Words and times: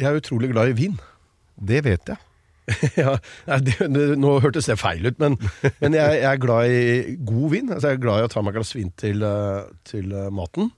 jeg 0.00 0.10
er 0.10 0.20
utrolig 0.20 0.50
glad 0.52 0.72
i 0.72 0.78
vin. 0.78 0.96
Det 1.54 1.84
vet 1.86 2.12
jeg. 2.12 2.22
ja, 2.96 3.18
det, 3.60 3.76
det, 3.92 4.04
nå 4.20 4.38
hørtes 4.40 4.70
det 4.70 4.78
feil 4.80 5.04
ut, 5.04 5.18
men, 5.20 5.36
men 5.82 5.96
jeg, 5.96 6.20
jeg 6.22 6.28
er 6.30 6.40
glad 6.40 6.72
i 6.72 7.16
god 7.26 7.50
vin. 7.52 7.68
Altså, 7.68 7.90
jeg 7.90 7.98
er 7.98 8.04
glad 8.06 8.22
i 8.22 8.26
å 8.28 8.32
ta 8.32 8.42
meg 8.42 8.54
et 8.54 8.58
glass 8.58 8.72
vin 8.76 8.90
til, 9.00 9.24
eh, 9.26 9.66
til 9.88 10.14
uh, 10.16 10.30
maten. 10.32 10.70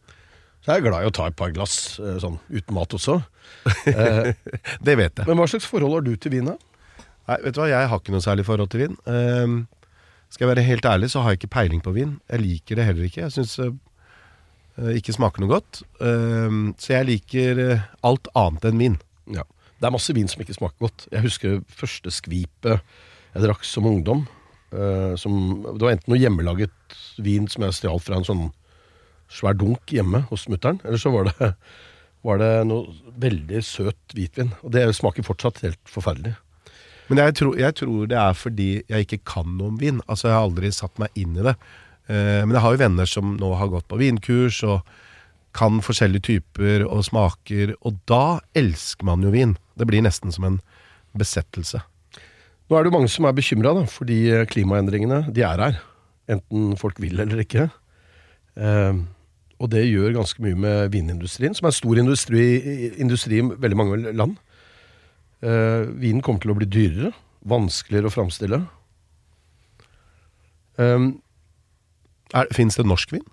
Så 0.65 0.73
jeg 0.73 0.83
er 0.83 0.87
glad 0.89 1.07
i 1.07 1.11
å 1.13 1.15
ta 1.15 1.29
et 1.31 1.39
par 1.39 1.53
glass 1.55 1.77
uh, 2.03 2.17
sånn 2.23 2.41
uten 2.51 2.75
mat 2.75 2.97
også. 2.99 3.21
Det 4.87 4.97
vet 4.99 5.15
jeg. 5.15 5.27
men 5.29 5.39
hva 5.39 5.47
slags 5.51 5.69
forhold 5.71 6.01
har 6.01 6.07
du 6.07 6.17
til 6.19 6.35
vin? 6.35 6.51
Nei, 6.51 7.39
vet 7.45 7.55
du 7.55 7.63
hva, 7.63 7.71
Jeg 7.71 7.91
har 7.93 8.03
ikke 8.03 8.15
noe 8.15 8.25
særlig 8.25 8.47
forhold 8.49 8.73
til 8.73 8.83
vin. 8.83 8.97
Ehm, 9.11 9.61
skal 10.31 10.47
jeg 10.47 10.53
være 10.57 10.67
helt 10.67 10.89
ærlig, 10.91 11.13
så 11.13 11.23
har 11.23 11.33
jeg 11.33 11.45
ikke 11.45 11.55
peiling 11.55 11.83
på 11.83 11.95
vin. 11.95 12.17
Jeg 12.33 12.43
liker 12.43 12.79
det 12.79 12.89
heller 12.89 13.07
ikke. 13.07 13.29
Jeg 13.29 13.35
syns 13.37 13.55
ikke 14.99 15.15
smaker 15.15 15.43
noe 15.43 15.55
godt. 15.55 15.85
Ehm, 16.03 16.73
så 16.83 16.97
jeg 16.97 17.09
liker 17.13 17.63
alt 18.07 18.31
annet 18.35 18.67
enn 18.71 18.83
vin. 18.83 18.99
Ja. 19.33 19.45
Det 19.77 19.85
er 19.89 19.93
masse 19.93 20.15
vin 20.17 20.29
som 20.31 20.41
ikke 20.41 20.57
smaker 20.57 20.87
godt. 20.87 21.07
Jeg 21.13 21.25
husker 21.27 21.59
første 21.69 22.13
skvipet 22.15 22.81
jeg 23.37 23.43
drakk 23.45 23.65
som 23.69 23.85
ungdom. 23.89 24.27
eh, 24.73 25.13
som, 25.21 25.35
det 25.67 25.83
var 25.83 25.93
enten 25.93 26.13
noe 26.13 26.21
hjemmelaget 26.21 26.97
vin 27.21 27.47
som 27.49 27.67
jeg 27.67 27.77
stjal 27.77 28.01
fra 28.01 28.17
en 28.17 28.25
sånn 28.27 28.47
svær 29.29 29.57
dunk 29.59 29.91
hjemme 29.93 30.23
hos 30.31 30.47
mutter'n, 30.49 30.79
eller 30.87 31.01
så 31.03 31.11
var 31.13 31.29
det, 31.29 31.51
var 32.27 32.39
det 32.41 32.51
noe 32.71 32.95
veldig 33.21 33.63
søt 33.67 34.15
hvitvin. 34.15 34.53
Og 34.63 34.73
det 34.73 34.87
smaker 34.97 35.27
fortsatt 35.27 35.61
helt 35.67 35.83
forferdelig. 35.91 36.37
Men 37.11 37.21
jeg 37.23 37.37
tror, 37.39 37.59
jeg 37.61 37.75
tror 37.79 38.07
det 38.11 38.17
er 38.19 38.33
fordi 38.35 38.71
jeg 38.91 39.07
ikke 39.07 39.21
kan 39.29 39.53
noe 39.59 39.71
om 39.71 39.77
vin. 39.79 40.01
Altså, 40.09 40.29
Jeg 40.29 40.35
har 40.39 40.47
aldri 40.49 40.73
satt 40.75 40.97
meg 40.99 41.13
inn 41.15 41.37
i 41.39 41.45
det. 41.47 41.55
Eh, 42.09 42.41
men 42.47 42.55
jeg 42.57 42.65
har 42.65 42.75
jo 42.75 42.81
venner 42.83 43.07
som 43.11 43.37
nå 43.39 43.53
har 43.61 43.71
gått 43.71 43.87
på 43.91 43.99
vinkurs 44.01 44.63
og 44.67 44.81
kan 45.57 45.81
forskjellige 45.85 46.27
typer 46.29 46.85
og 46.87 47.05
smaker, 47.09 47.75
og 47.81 47.99
da 48.09 48.39
elsker 48.57 49.09
man 49.09 49.25
jo 49.25 49.33
vin. 49.35 49.57
Det 49.79 49.89
blir 49.89 50.05
nesten 50.05 50.35
som 50.35 50.47
en 50.49 50.61
besettelse. 51.17 51.81
Nå 52.67 52.77
er 52.77 52.83
det 52.83 52.91
jo 52.91 52.97
mange 52.97 53.11
som 53.13 53.27
er 53.29 53.37
bekymra, 53.37 53.73
fordi 53.89 54.21
klimaendringene 54.51 55.27
de 55.33 55.45
er 55.47 55.63
her. 55.63 55.83
Enten 56.37 56.75
folk 56.81 56.99
vil 57.03 57.21
eller 57.23 57.45
ikke. 57.45 57.69
Eh, 58.59 59.05
og 59.57 59.71
det 59.73 59.87
gjør 59.87 60.17
ganske 60.19 60.43
mye 60.45 60.59
med 60.59 60.91
vinindustrien, 60.93 61.55
som 61.57 61.69
er 61.69 61.77
stor 61.77 62.01
industri, 62.01 62.43
industri 63.01 63.39
i 63.41 63.47
veldig 63.47 63.79
mange 63.79 64.01
land. 64.13 64.35
Eh, 65.41 65.87
vinen 66.03 66.25
kommer 66.25 66.43
til 66.43 66.53
å 66.53 66.59
bli 66.59 66.69
dyrere, 66.69 67.13
vanskeligere 67.47 68.11
å 68.11 68.17
framstille. 68.17 68.61
Eh, 70.83 71.09
Fins 72.53 72.75
det 72.77 72.85
norsk 72.85 73.15
vin? 73.15 73.25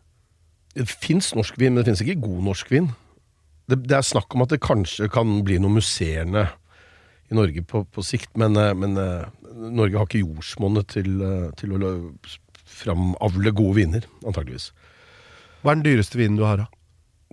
Det 0.78 0.90
fins 0.90 1.32
norsk 1.38 1.58
vin, 1.62 1.74
men 1.74 1.82
det 1.82 1.92
fins 1.92 2.04
ikke 2.04 2.22
god 2.24 2.44
norsk 2.50 2.72
vin. 2.74 2.90
Det, 3.70 3.80
det 3.88 3.98
er 3.98 4.06
snakk 4.06 4.34
om 4.36 4.44
at 4.46 4.54
det 4.54 4.64
kanskje 4.64 5.10
kan 5.12 5.40
bli 5.46 5.60
noe 5.62 5.78
musserende 5.78 6.48
i 7.32 7.38
Norge 7.38 7.64
på, 7.66 7.84
på 7.90 8.06
sikt, 8.06 8.32
men, 8.40 8.58
eh, 8.60 8.74
men 8.78 8.98
eh, 9.00 9.26
Norge 9.54 10.00
har 10.00 10.08
ikke 10.10 10.24
jordsmonnet 10.24 10.90
til, 10.94 11.12
eh, 11.24 11.50
til 11.60 11.76
å 11.78 11.94
framavle 12.74 13.54
gode 13.56 13.78
viner, 13.80 14.08
antageligvis. 14.26 14.72
Hva 15.64 15.74
er 15.74 15.80
den 15.80 15.86
dyreste 15.86 16.20
vinen 16.20 16.40
du 16.40 16.46
har, 16.48 16.66
da? 16.66 16.68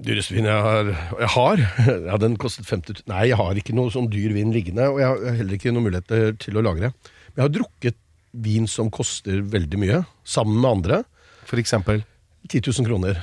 Dyreste 0.01 0.33
vinen 0.33 0.49
jeg 0.49 0.65
har 0.65 0.87
Jeg 1.21 1.31
har? 1.35 1.63
Ja, 2.09 2.21
den 2.21 2.39
kostet 2.41 2.69
50 2.69 3.03
000 3.03 3.11
Nei, 3.11 3.25
jeg 3.29 3.37
har 3.37 3.59
ikke 3.59 3.75
noe 3.77 3.93
sånn 3.93 4.09
dyr 4.13 4.33
vin 4.37 4.55
liggende, 4.55 4.87
og 4.93 5.01
jeg 5.03 5.11
har 5.11 5.41
heller 5.41 5.59
ikke 5.59 5.75
noen 5.75 5.89
muligheter 5.89 6.39
til 6.41 6.57
å 6.57 6.65
lagre. 6.65 6.93
Men 7.33 7.43
jeg 7.43 7.47
har 7.49 7.57
drukket 7.59 7.99
vin 8.31 8.69
som 8.71 8.93
koster 8.95 9.43
veldig 9.43 9.81
mye, 9.83 10.05
sammen 10.25 10.61
med 10.61 10.71
andre. 10.71 11.03
For 11.51 11.61
eksempel 11.61 12.05
10 12.49 12.71
000 12.71 12.89
kroner. 12.89 13.21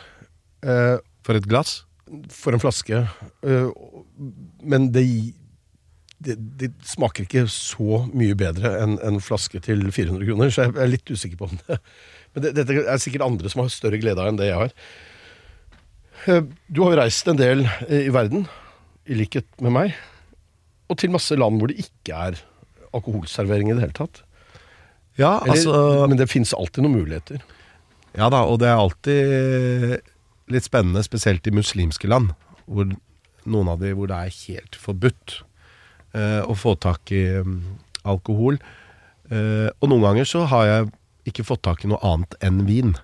Eh, 0.67 0.97
for 1.25 1.39
et 1.39 1.47
glass? 1.49 1.83
for 2.31 2.55
en 2.55 2.61
flaske. 2.63 3.01
øh, 3.43 3.71
men 4.63 4.85
det, 4.95 5.01
det, 6.23 6.37
det 6.61 6.69
smaker 6.87 7.25
ikke 7.25 7.41
så 7.51 8.05
mye 8.15 8.37
bedre 8.39 8.71
enn 8.79 8.93
en 9.03 9.17
flaske 9.19 9.59
til 9.65 9.81
400 9.91 10.23
kroner, 10.29 10.53
så 10.55 10.63
jeg 10.69 10.77
er 10.79 10.87
litt 10.93 11.11
usikker 11.11 11.35
på 11.41 11.49
om 11.49 11.59
det. 11.67 11.77
Men 12.31 12.45
det, 12.45 12.53
dette 12.61 12.77
er 12.85 13.01
sikkert 13.03 13.25
andre 13.27 13.51
som 13.51 13.65
har 13.65 13.73
større 13.75 13.99
glede 13.99 14.23
av 14.23 14.31
enn 14.31 14.39
det 14.39 14.47
jeg 14.47 14.61
har. 14.61 14.71
Eh, 16.31 16.47
Du 16.71 16.81
har 16.85 16.95
jo 16.95 17.01
reist 17.01 17.27
en 17.27 17.39
del 17.43 17.65
i 17.91 18.07
verden, 18.15 18.47
i 19.03 19.19
likhet 19.19 19.47
med 19.59 19.75
meg, 19.75 19.99
og 20.87 20.97
til 21.03 21.11
masse 21.11 21.35
land 21.35 21.59
hvor 21.59 21.67
det 21.73 21.81
ikke 21.83 22.15
er 22.31 22.39
alkoholservering 22.95 23.67
i 23.73 23.75
det 23.75 23.83
hele 23.83 23.99
tatt. 23.99 24.23
Ja, 25.19 25.41
Eller, 25.43 25.57
altså 25.57 26.07
men 26.07 26.19
det 26.23 26.31
fins 26.31 26.55
alltid 26.55 26.85
noen 26.87 27.01
muligheter. 27.01 27.43
Ja 28.15 28.31
da, 28.31 28.45
og 28.47 28.61
det 28.63 28.71
er 28.71 28.79
alltid 28.79 30.13
litt 30.51 30.67
spennende, 30.67 31.03
spesielt 31.05 31.47
i 31.47 31.55
muslimske 31.55 32.09
land, 32.09 32.33
hvor 32.65 32.89
noen 33.47 33.71
av 33.71 33.81
de 33.83 33.93
hvor 33.95 34.09
det 34.11 34.17
er 34.17 34.37
helt 34.47 34.77
forbudt 34.79 35.41
eh, 36.17 36.41
å 36.43 36.55
få 36.57 36.75
tak 36.83 37.11
i 37.15 37.23
um, 37.39 37.59
alkohol. 38.07 38.59
Eh, 39.31 39.67
og 39.71 39.91
noen 39.91 40.05
ganger 40.09 40.27
så 40.27 40.45
har 40.51 40.69
jeg 40.69 40.89
ikke 41.31 41.47
fått 41.47 41.65
tak 41.67 41.83
i 41.83 41.91
noe 41.91 42.01
annet 42.07 42.37
enn 42.43 42.63
vin. 42.67 42.95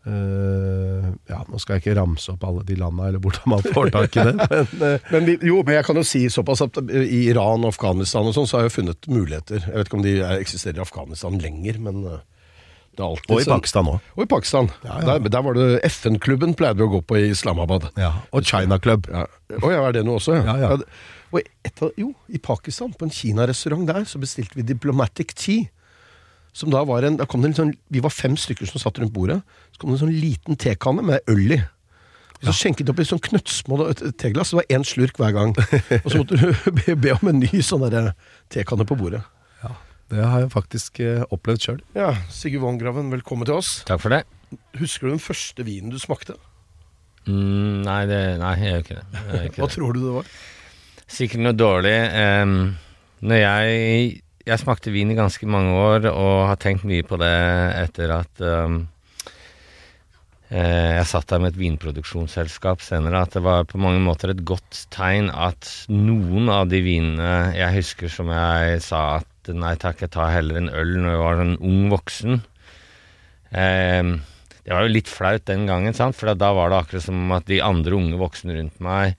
Uh, 0.00 1.12
ja, 1.28 1.42
nå 1.44 1.58
skal 1.60 1.76
jeg 1.76 1.82
ikke 1.82 1.94
ramse 1.98 2.32
opp 2.32 2.44
alle 2.48 2.62
de 2.64 2.76
landa, 2.80 3.10
eller 3.10 3.20
hvordan 3.20 3.52
man 3.52 3.66
får 3.66 3.90
tak 3.92 4.16
i 4.16 4.24
det. 4.30 4.32
Men, 4.48 4.70
uh, 4.80 5.10
Men 5.12 5.28
jo, 5.44 5.58
men 5.60 5.76
jeg 5.76 5.86
kan 5.86 6.00
jo 6.00 6.04
si 6.08 6.22
såpass 6.32 6.64
at 6.64 6.80
i 6.88 7.26
Iran 7.28 7.66
og 7.66 7.74
Afghanistan 7.74 8.28
og 8.28 8.32
sånn, 8.36 8.48
så 8.48 8.58
har 8.58 8.68
jeg 8.68 8.78
funnet 8.78 9.10
muligheter. 9.12 9.60
Jeg 9.66 9.76
vet 9.76 9.90
ikke 9.90 9.98
om 10.00 10.06
de 10.06 10.14
er, 10.22 10.40
eksisterer 10.40 10.80
i 10.80 10.84
Afghanistan 10.86 11.36
lenger, 11.42 11.80
men 11.84 12.00
eh, 12.08 12.22
det 13.00 13.06
er 13.06 13.10
alltid 13.14 13.32
og 13.34 13.40
i 13.40 13.48
Pakistan 13.48 13.88
òg. 13.94 14.08
Og 14.16 14.22
i 14.26 14.28
Pakistan. 14.28 14.68
Ja, 14.84 14.98
ja. 15.00 15.06
Der, 15.08 15.30
der 15.32 15.44
var 15.46 15.56
det 15.56 15.68
FN-klubben 15.88 16.52
pleide 16.58 16.76
vi 16.82 16.84
å 16.86 16.92
gå 16.98 17.00
på 17.08 17.16
i 17.18 17.30
Islamabad. 17.32 17.88
Ja, 18.00 18.12
og 18.36 18.44
China 18.46 18.78
Club. 18.82 19.08
Ja. 19.10 19.24
Og 19.62 19.68
ja, 19.72 19.80
er 19.88 19.96
det 19.96 20.04
noe 20.06 20.20
også? 20.20 20.36
Ja, 20.44 20.58
ja. 20.60 20.76
det- 20.82 20.88
og 21.30 21.44
et 21.62 21.78
av, 21.86 21.92
jo, 21.96 22.08
i 22.28 22.40
Pakistan, 22.42 22.90
på 22.98 23.06
en 23.06 23.12
kinarestaurant 23.14 23.86
der, 23.86 24.02
så 24.02 24.18
bestilte 24.18 24.56
vi 24.58 24.64
Diplomatic 24.66 25.30
Tea. 25.38 25.68
Som 26.52 26.72
da 26.74 26.80
var 26.82 27.04
en, 27.06 27.20
da 27.20 27.26
kom 27.30 27.44
det 27.44 27.52
en 27.52 27.58
sånn, 27.60 27.74
Vi 27.94 28.00
var 28.02 28.10
fem 28.10 28.34
stykker 28.34 28.66
som 28.66 28.82
satt 28.82 28.98
rundt 28.98 29.12
bordet. 29.14 29.36
Så 29.70 29.78
kom 29.78 29.92
det 29.92 30.00
en 30.00 30.08
sånn 30.08 30.16
liten 30.20 30.58
tekanne 30.58 31.04
med 31.06 31.20
øl 31.30 31.54
i. 31.54 31.60
Og 32.40 32.48
så 32.48 32.54
skjenket 32.56 32.88
de 32.88 32.90
opp 32.94 33.02
i 33.02 33.06
sånn 33.06 33.22
knøttsmå 33.22 33.78
teglass. 34.18 34.50
Det 34.50 34.58
var 34.58 34.70
én 34.74 34.86
slurk 34.88 35.20
hver 35.20 35.36
gang. 35.36 35.54
Og 36.00 36.08
så 36.10 36.18
måtte 36.24 36.38
du 36.40 36.70
be, 36.80 36.96
be 36.98 37.14
om 37.14 37.30
en 37.30 37.42
ny 37.44 37.62
sånn 37.62 37.86
tekanne 38.50 38.86
på 38.88 38.98
bordet. 38.98 39.22
Det 40.10 40.24
har 40.26 40.42
jeg 40.42 40.50
faktisk 40.52 41.00
eh, 41.04 41.22
opplevd 41.30 41.62
sjøl. 41.66 41.80
Ja, 41.94 42.10
Sigurd 42.34 42.64
Vongraven, 42.64 43.10
velkommen 43.14 43.46
til 43.46 43.60
oss. 43.60 43.76
Takk 43.88 44.02
for 44.02 44.14
det. 44.14 44.24
Husker 44.80 45.06
du 45.06 45.12
den 45.14 45.22
første 45.22 45.66
vinen 45.66 45.92
du 45.94 45.98
smakte? 46.02 46.34
Mm, 47.28 47.82
nei, 47.86 48.00
det, 48.10 48.18
nei, 48.40 48.54
jeg 48.58 48.72
gjør 48.72 48.82
ikke 48.84 48.96
det. 48.98 49.04
Gjør 49.20 49.44
ikke 49.46 49.60
Hva 49.62 49.68
det. 49.68 49.74
tror 49.76 49.94
du 49.94 50.00
det 50.02 50.14
var? 50.16 50.32
Sikkert 51.10 51.44
noe 51.44 51.54
dårlig. 51.58 51.94
Um, 52.42 52.56
når 53.26 53.42
jeg 53.44 54.20
Jeg 54.50 54.58
smakte 54.62 54.90
vin 54.94 55.10
i 55.12 55.18
ganske 55.18 55.46
mange 55.46 55.74
år 55.76 56.06
og 56.10 56.46
har 56.48 56.56
tenkt 56.58 56.86
mye 56.88 57.04
på 57.06 57.18
det 57.20 57.30
etter 57.84 58.10
at 58.14 58.40
um, 58.40 58.78
eh, 60.48 60.96
jeg 60.96 61.06
satt 61.10 61.28
der 61.30 61.42
med 61.44 61.52
et 61.52 61.60
vinproduksjonsselskap 61.60 62.80
senere, 62.82 63.20
at 63.20 63.36
det 63.36 63.42
var 63.44 63.68
på 63.68 63.78
mange 63.78 64.00
måter 64.02 64.32
et 64.32 64.40
godt 64.48 64.86
tegn 64.90 65.28
at 65.30 65.68
noen 65.92 66.48
av 66.50 66.66
de 66.72 66.80
vinene 66.82 67.52
jeg 67.54 67.76
husker 67.76 68.10
som 68.10 68.32
jeg 68.32 68.80
sa 68.82 69.02
at 69.20 69.29
nei 69.48 69.72
takk, 69.80 70.02
jeg 70.04 70.12
tar 70.12 70.34
heller 70.34 70.60
en 70.60 70.68
øl 70.68 70.92
når 70.98 71.14
jeg 71.14 71.22
var 71.22 71.40
en 71.40 71.56
ung 71.56 71.88
voksen. 71.92 72.42
Eh, 73.50 74.12
det 74.60 74.76
var 74.76 74.84
jo 74.84 74.92
litt 74.92 75.08
flaut 75.08 75.46
den 75.48 75.66
gangen, 75.66 75.96
sant? 75.96 76.18
for 76.18 76.30
da 76.36 76.52
var 76.54 76.70
det 76.70 76.82
akkurat 76.82 77.06
som 77.08 77.32
at 77.34 77.48
de 77.48 77.62
andre 77.64 77.96
unge 77.96 78.20
voksne 78.20 78.58
rundt 78.58 78.80
meg 78.84 79.16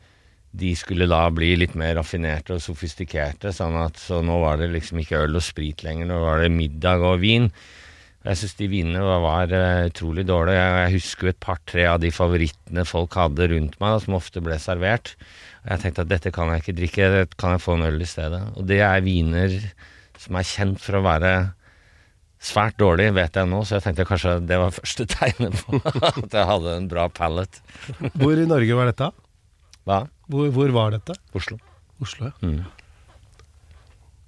de 0.51 0.73
skulle 0.75 1.07
da 1.07 1.25
bli 1.31 1.53
litt 1.55 1.77
mer 1.79 1.95
raffinerte 1.95 2.57
og 2.57 2.63
sofistikerte. 2.63 3.53
sånn 3.55 3.77
at 3.79 3.97
Så 3.97 4.21
nå 4.21 4.39
var 4.41 4.57
det 4.59 4.71
liksom 4.71 4.99
ikke 4.99 5.23
øl 5.23 5.39
og 5.39 5.43
sprit 5.43 5.83
lenger, 5.83 6.09
nå 6.09 6.19
var 6.19 6.41
det 6.41 6.51
middag 6.51 6.99
og 7.07 7.21
vin. 7.23 7.49
Jeg 8.21 8.37
syns 8.37 8.57
de 8.59 8.67
vinene 8.69 9.01
var, 9.01 9.21
var 9.23 9.53
eh, 9.55 9.87
utrolig 9.89 10.27
dårlige. 10.27 10.59
Jeg, 10.59 10.73
jeg 10.77 10.95
husker 10.99 11.25
jo 11.25 11.31
et 11.31 11.39
par-tre 11.41 11.85
av 11.89 12.01
de 12.03 12.11
favorittene 12.13 12.83
folk 12.85 13.15
hadde 13.17 13.47
rundt 13.49 13.79
meg, 13.81 13.95
som 14.03 14.19
ofte 14.19 14.43
ble 14.45 14.59
servert. 14.61 15.15
Og 15.63 15.71
jeg 15.71 15.81
tenkte 15.81 16.03
at 16.05 16.11
dette 16.11 16.33
kan 16.35 16.51
jeg 16.51 16.61
ikke 16.61 16.77
drikke, 16.77 17.25
kan 17.41 17.55
jeg 17.55 17.63
få 17.63 17.79
en 17.79 17.87
øl 17.87 17.97
i 18.03 18.09
stedet. 18.11 18.43
Og 18.59 18.67
det 18.69 18.83
er 18.85 19.01
viner 19.07 19.57
som 20.21 20.37
er 20.39 20.47
kjent 20.47 20.81
for 20.83 20.99
å 20.99 21.03
være 21.05 21.31
svært 22.41 22.77
dårlig, 22.81 23.11
vet 23.13 23.37
jeg 23.37 23.49
nå, 23.49 23.61
så 23.65 23.77
jeg 23.77 23.85
tenkte 23.85 24.07
kanskje 24.09 24.35
det 24.49 24.57
var 24.61 24.73
første 24.79 25.05
tegnet 25.09 25.57
på 25.65 25.81
at 25.85 26.37
jeg 26.37 26.47
hadde 26.49 26.77
en 26.77 26.87
bra 26.91 27.07
pallet. 27.13 27.61
Hvor 28.17 28.37
i 28.41 28.47
Norge 28.49 28.77
var 28.79 28.89
dette? 28.93 29.11
Hva? 29.89 30.03
Hvor, 30.31 30.51
hvor 30.53 30.73
var 30.77 30.93
dette? 30.95 31.17
Oslo. 31.37 31.57
Oslo, 32.01 32.29
ja. 32.31 32.37
Mm. 32.45 32.61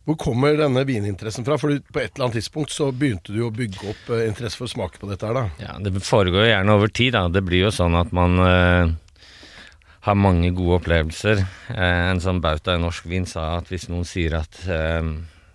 Hvor 0.03 0.17
kommer 0.19 0.57
denne 0.59 0.81
vininteressen 0.83 1.45
fra? 1.47 1.55
For 1.61 1.71
på 1.79 2.01
et 2.01 2.11
eller 2.17 2.25
annet 2.25 2.35
tidspunkt 2.41 2.73
så 2.75 2.89
begynte 2.91 3.31
du 3.31 3.39
å 3.45 3.53
bygge 3.55 3.85
opp 3.93 4.09
eh, 4.11 4.25
interesse 4.27 4.59
for 4.59 4.67
å 4.67 4.73
smake 4.73 4.99
på 4.99 5.07
dette 5.07 5.29
her, 5.29 5.37
da. 5.37 5.43
Ja, 5.63 5.77
Det 5.79 5.93
foregår 6.03 6.43
jo 6.43 6.49
gjerne 6.49 6.75
over 6.75 6.91
tid. 6.91 7.13
da. 7.15 7.21
Det 7.31 7.43
blir 7.47 7.63
jo 7.69 7.71
sånn 7.71 7.95
at 7.95 8.11
man 8.11 8.35
eh, 8.43 8.91
har 10.03 10.17
mange 10.19 10.51
gode 10.57 10.81
opplevelser. 10.81 11.45
Eh, 11.71 12.01
en 12.11 12.19
sånn 12.19 12.41
bauta 12.43 12.75
i 12.75 12.81
norsk 12.83 13.07
vin 13.07 13.25
sa 13.29 13.53
at 13.61 13.71
hvis 13.71 13.87
noen 13.93 14.03
sier 14.09 14.35
at 14.41 14.59
eh, 14.67 14.99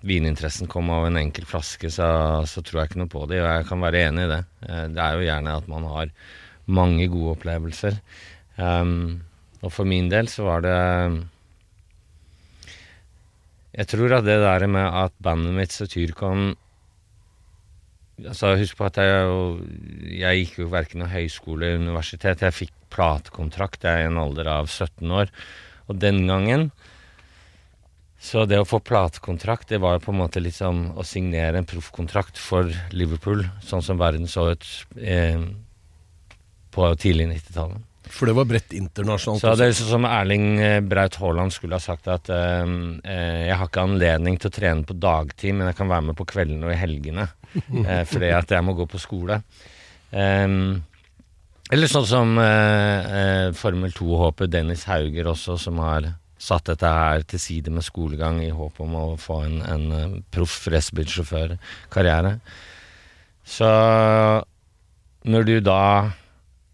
vininteressen 0.07 0.71
kom 0.71 0.91
av 0.95 1.09
en 1.09 1.19
enkel 1.19 1.47
flaske, 1.49 1.91
så, 1.91 2.09
så 2.47 2.63
tror 2.63 2.83
jeg 2.83 2.91
ikke 2.91 3.01
noe 3.03 3.13
på 3.13 3.25
det, 3.31 3.41
og 3.43 3.49
jeg 3.51 3.67
kan 3.71 3.83
være 3.83 4.05
enig 4.09 4.27
i 4.27 4.31
det. 4.35 4.43
Eh, 4.69 4.85
det 4.95 5.03
er 5.05 5.17
jo 5.17 5.27
gjerne 5.27 5.57
at 5.59 5.71
man 5.71 5.89
har 5.91 6.13
mange 6.69 7.09
gode 7.11 7.35
opplevelser. 7.37 7.99
Um, 8.59 9.25
og 9.63 9.73
for 9.75 9.89
min 9.89 10.11
del 10.11 10.27
så 10.31 10.45
var 10.47 10.65
det 10.65 10.79
Jeg 13.79 13.87
tror 13.93 14.17
at 14.17 14.25
det 14.27 14.41
der 14.43 14.67
med 14.67 14.83
at 14.83 15.15
bandet 15.23 15.55
mitt 15.55 15.75
Satyricon 15.75 16.57
Altså, 18.19 18.57
husk 18.59 18.75
på 18.75 18.89
at 18.89 18.97
jeg, 18.99 19.35
jeg 20.19 20.39
gikk 20.41 20.57
jo 20.59 20.73
verken 20.73 21.05
noe 21.05 21.13
høyskole 21.13 21.69
eller 21.69 21.85
universitet. 21.85 22.41
Jeg 22.43 22.57
fikk 22.57 22.73
platekontrakt 22.91 23.87
i 23.87 24.09
en 24.09 24.19
alder 24.19 24.51
av 24.51 24.67
17 24.67 25.13
år. 25.15 25.31
Og 25.87 26.01
den 26.03 26.25
gangen 26.27 26.73
Så 28.29 28.45
det 28.45 28.59
å 28.61 28.67
få 28.69 28.83
platekontrakt, 28.85 29.71
det 29.73 29.81
var 29.81 29.97
jo 29.97 30.05
på 30.05 30.13
en 30.13 30.21
måte 30.21 30.43
liksom 30.43 30.91
å 31.01 31.05
signere 31.07 31.63
en 31.63 31.69
proffkontrakt 31.69 32.37
for 32.37 32.69
Liverpool, 32.93 33.47
sånn 33.65 33.85
som 33.85 34.01
verden 34.01 34.29
så 34.29 34.51
ut 34.53 34.67
eh, 35.01 35.41
på 36.75 36.91
tidlig 37.01 37.31
90-tallet. 37.31 37.87
For 38.09 38.29
det 38.29 38.35
var 38.37 38.49
bredt 38.49 38.75
internasjonalt. 38.77 39.43
Så 39.43 39.55
det 39.57 39.69
er 39.69 39.75
sånn 39.77 39.91
som 39.95 40.07
Erling 40.09 40.47
eh, 40.61 40.77
Braut 40.85 41.17
Haaland 41.21 41.53
skulle 41.57 41.77
ha 41.77 41.83
sagt 41.83 42.09
at 42.13 42.29
eh, 42.33 42.69
eh, 43.05 43.41
jeg 43.49 43.57
har 43.61 43.69
ikke 43.69 43.87
anledning 43.89 44.39
til 44.41 44.51
å 44.51 44.57
trene 44.59 44.85
på 44.89 44.97
dagtid, 44.97 45.57
men 45.57 45.71
jeg 45.71 45.81
kan 45.81 45.91
være 45.93 46.09
med 46.11 46.21
på 46.21 46.29
kveldene 46.29 46.69
og 46.69 46.75
i 46.75 46.79
helgene. 46.81 47.29
eh, 47.89 48.05
fordi 48.09 48.33
at 48.37 48.57
jeg 48.57 48.65
må 48.65 48.77
gå 48.77 48.89
på 48.89 49.01
skole. 49.01 49.41
Em, 50.13 50.79
eller 51.69 51.91
sånn 51.93 52.07
som 52.09 52.31
Formel 53.61 53.91
2-håper 53.93 54.49
Dennis 54.49 54.87
Hauger 54.89 55.29
også, 55.35 55.59
som 55.61 55.81
har 55.85 56.07
satt 56.39 56.71
dette 56.71 56.91
her 56.95 57.25
til 57.29 57.43
side 57.43 57.73
med 57.75 57.87
skolegang 57.87 58.41
i 58.45 58.53
håp 58.55 58.79
om 58.85 58.95
å 58.95 59.07
få 59.21 59.43
en, 59.47 59.59
en 59.67 59.87
eh, 59.95 60.17
proff 60.35 60.61
racerbilsjåførkarriere. 60.71 62.39
Så 63.49 63.69
når 65.29 65.47
du 65.49 65.55
da 65.65 65.83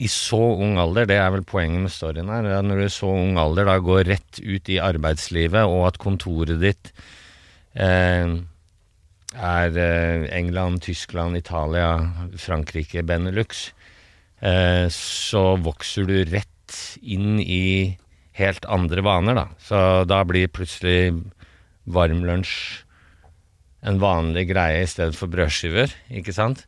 i 0.03 0.09
så 0.11 0.41
ung 0.59 0.77
alder, 0.83 1.07
det 1.09 1.19
er 1.21 1.31
vel 1.33 1.45
poenget 1.47 1.87
med 1.87 1.93
storyen 1.95 2.33
her, 2.33 2.49
når 2.67 2.83
du 2.83 2.87
i 2.89 2.93
så 2.93 3.13
ung 3.15 3.39
alder 3.41 3.69
da 3.69 3.77
går 3.81 4.09
rett 4.11 4.41
ut 4.43 4.71
i 4.73 4.81
arbeidslivet, 4.83 5.63
og 5.71 5.87
at 5.89 6.01
kontoret 6.03 6.59
ditt 6.61 6.91
eh, 7.79 8.35
er 9.35 9.79
eh, 9.79 10.27
England, 10.35 10.83
Tyskland, 10.85 11.39
Italia, 11.39 11.89
Frankrike, 12.37 13.05
Benelux, 13.07 13.69
eh, 14.43 14.91
så 14.91 15.55
vokser 15.63 16.11
du 16.11 16.19
rett 16.35 16.51
inn 17.03 17.39
i 17.41 17.95
helt 18.39 18.67
andre 18.67 19.05
vaner, 19.05 19.39
da. 19.39 19.47
Så 19.63 19.79
da 20.09 20.23
blir 20.27 20.51
plutselig 20.53 21.15
varm 21.85 22.25
lunsj 22.27 22.83
en 23.85 24.01
vanlig 24.01 24.49
greie 24.49 24.83
i 24.83 24.89
stedet 24.89 25.17
for 25.19 25.31
brødskiver, 25.33 25.93
ikke 26.09 26.33
sant? 26.35 26.65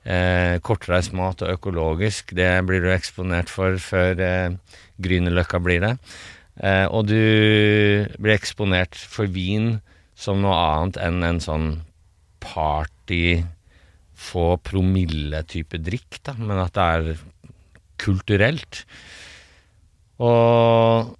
Eh, 0.00 0.56
kortreist 0.64 1.12
mat 1.12 1.42
og 1.44 1.56
økologisk, 1.58 2.32
det 2.38 2.52
blir 2.64 2.80
du 2.80 2.88
eksponert 2.94 3.50
for 3.52 3.76
før 3.82 4.22
eh, 4.24 4.76
Grünerløkka 5.02 5.60
blir 5.60 5.82
det. 5.84 5.94
Eh, 6.62 6.86
og 6.88 7.10
du 7.10 8.06
blir 8.16 8.36
eksponert 8.36 8.96
for 8.96 9.28
vin 9.28 9.80
som 10.16 10.40
noe 10.40 10.56
annet 10.56 11.00
enn 11.04 11.24
en 11.26 11.40
sånn 11.42 11.68
party, 12.40 13.42
få 14.20 14.54
promille-type 14.64 15.80
drikk, 15.80 16.20
da, 16.28 16.36
men 16.38 16.60
at 16.60 16.76
det 16.76 16.86
er 16.94 17.22
kulturelt. 18.00 18.84
Og 20.20 21.16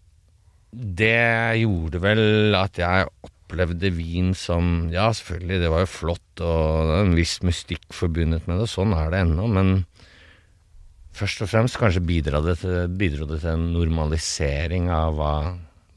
det 0.71 1.61
gjorde 1.63 2.01
vel 2.03 2.57
at 2.59 2.79
jeg 2.79 3.09
opplevde 3.27 3.91
vin 3.97 4.35
som 4.39 4.91
Ja, 4.93 5.09
selvfølgelig, 5.17 5.61
det 5.65 5.71
var 5.73 5.85
jo 5.85 5.91
flott, 5.91 6.43
og 6.45 6.93
en 7.01 7.17
viss 7.19 7.41
mystikk 7.47 7.89
forbundet 7.97 8.47
med 8.47 8.63
det. 8.63 8.69
Sånn 8.71 8.95
er 8.95 9.11
det 9.11 9.25
ennå, 9.25 9.49
men 9.51 9.73
først 11.17 11.43
og 11.45 11.51
fremst 11.51 11.81
kanskje 11.81 12.05
bidro 12.07 12.43
det 12.45 12.61
til, 12.63 12.77
bidro 13.01 13.27
det 13.31 13.41
til 13.43 13.57
en 13.57 13.71
normalisering 13.75 14.91
av 14.95 15.19
hva, 15.19 15.35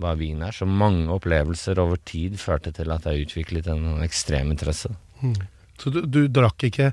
hva 0.01 0.15
vin 0.19 0.41
er. 0.47 0.55
Så 0.55 0.67
mange 0.67 1.11
opplevelser 1.13 1.81
over 1.83 2.01
tid 2.07 2.39
førte 2.41 2.73
til 2.75 2.91
at 2.95 3.05
jeg 3.07 3.27
utviklet 3.27 3.69
en 3.71 4.01
ekstrem 4.05 4.55
interesse. 4.55 4.91
Så 5.79 5.93
du, 5.93 6.03
du 6.07 6.25
drakk 6.31 6.65
ikke 6.67 6.91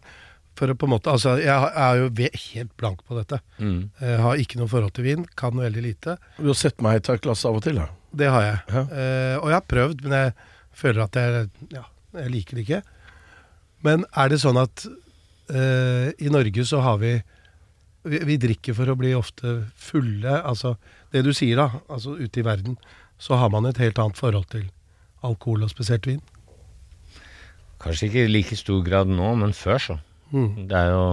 for 0.60 0.72
å 0.72 0.76
på 0.76 0.88
en 0.88 0.92
måte 0.92 1.12
Altså, 1.12 1.38
jeg 1.40 1.48
er 1.48 2.02
jo 2.02 2.10
helt 2.52 2.72
blank 2.80 3.02
på 3.08 3.16
dette. 3.16 3.40
Mm. 3.58 3.90
Jeg 4.02 4.20
har 4.26 4.42
ikke 4.42 4.60
noe 4.60 4.70
forhold 4.70 4.94
til 4.96 5.08
vin, 5.08 5.26
kan 5.40 5.56
veldig 5.56 5.84
lite. 5.84 6.16
Du 6.36 6.50
har 6.50 6.58
sett 6.58 6.84
meg 6.84 7.00
ta 7.06 7.16
et 7.16 7.24
glass 7.24 7.46
av 7.48 7.56
og 7.56 7.64
til, 7.64 7.80
da. 7.80 7.88
Det 8.12 8.28
har 8.28 8.44
jeg. 8.44 8.62
Ja. 8.74 8.82
Eh, 8.84 9.36
og 9.38 9.48
jeg 9.48 9.56
har 9.56 9.68
prøvd, 9.70 10.04
men 10.04 10.16
jeg 10.18 10.32
føler 10.80 11.04
at 11.06 11.18
jeg 11.20 11.44
Ja, 11.72 11.84
jeg 12.18 12.34
liker 12.34 12.58
det 12.58 12.66
ikke. 12.66 12.82
Men 13.86 14.04
er 14.12 14.32
det 14.32 14.40
sånn 14.42 14.60
at 14.60 14.84
eh, 14.86 16.10
i 16.20 16.32
Norge 16.32 16.66
så 16.68 16.82
har 16.84 16.98
vi, 17.00 17.14
vi 18.04 18.20
Vi 18.28 18.40
drikker 18.44 18.76
for 18.76 18.90
å 18.90 18.98
bli 18.98 19.14
ofte 19.16 19.60
fulle. 19.76 20.40
Altså 20.42 20.76
det 21.14 21.24
du 21.24 21.32
sier, 21.36 21.56
da. 21.56 21.82
Altså 21.88 22.18
ute 22.18 22.42
i 22.42 22.46
verden 22.46 22.76
så 23.20 23.36
har 23.36 23.50
man 23.52 23.68
et 23.68 23.80
helt 23.80 23.98
annet 24.00 24.16
forhold 24.16 24.46
til 24.52 24.68
alkohol, 25.26 25.66
og 25.66 25.72
spesielt 25.72 26.06
vin. 26.08 26.22
Kanskje 27.80 28.08
ikke 28.08 28.22
i 28.24 28.30
like 28.30 28.56
stor 28.56 28.80
grad 28.84 29.10
nå, 29.12 29.34
men 29.40 29.52
før 29.56 29.80
så. 29.80 29.96
Mm. 30.30 30.68
Det 30.70 30.78
er 30.78 30.90
jo 30.92 31.04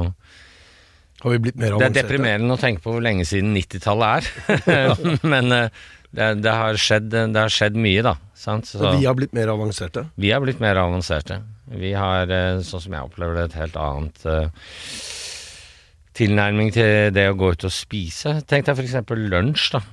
Har 1.23 1.33
vi 1.33 1.39
blitt 1.47 1.57
mer 1.57 1.77
Det 1.81 1.87
er 1.89 1.95
deprimerende 2.03 2.53
å 2.53 2.61
tenke 2.61 2.83
på 2.83 2.93
hvor 2.93 3.03
lenge 3.03 3.25
siden 3.25 3.55
90-tallet 3.57 4.31
er. 4.47 4.97
Men 5.33 5.53
eh, 5.55 5.85
det, 6.11 6.31
det, 6.43 6.53
har 6.53 6.77
skjedd, 6.79 7.09
det 7.11 7.37
har 7.37 7.51
skjedd 7.51 7.77
mye, 7.81 8.03
da. 8.05 8.15
Sant? 8.37 8.69
Så 8.69 8.81
Men 8.81 8.99
Vi 9.01 9.07
har 9.09 9.17
blitt 9.17 9.33
mer 9.35 9.51
avanserte. 9.53 10.07
vi 10.15 10.31
har 10.31 10.43
blitt 10.43 10.61
mer 10.63 10.79
avanserte. 10.81 11.41
Vi 11.67 11.91
har, 11.97 12.29
eh, 12.31 12.61
sånn 12.63 12.83
som 12.85 12.95
jeg 12.95 13.09
opplever 13.09 13.35
det, 13.35 13.45
et 13.49 13.59
helt 13.59 13.79
annet 13.81 14.25
eh, 14.31 14.69
tilnærming 16.17 16.71
til 16.73 17.11
det 17.13 17.27
å 17.29 17.37
gå 17.37 17.51
ut 17.53 17.67
og 17.67 17.73
spise. 17.73 18.37
Tenk 18.47 18.69
deg 18.69 18.79
f.eks. 18.79 18.95
lunsj, 19.33 19.71
da. 19.75 19.83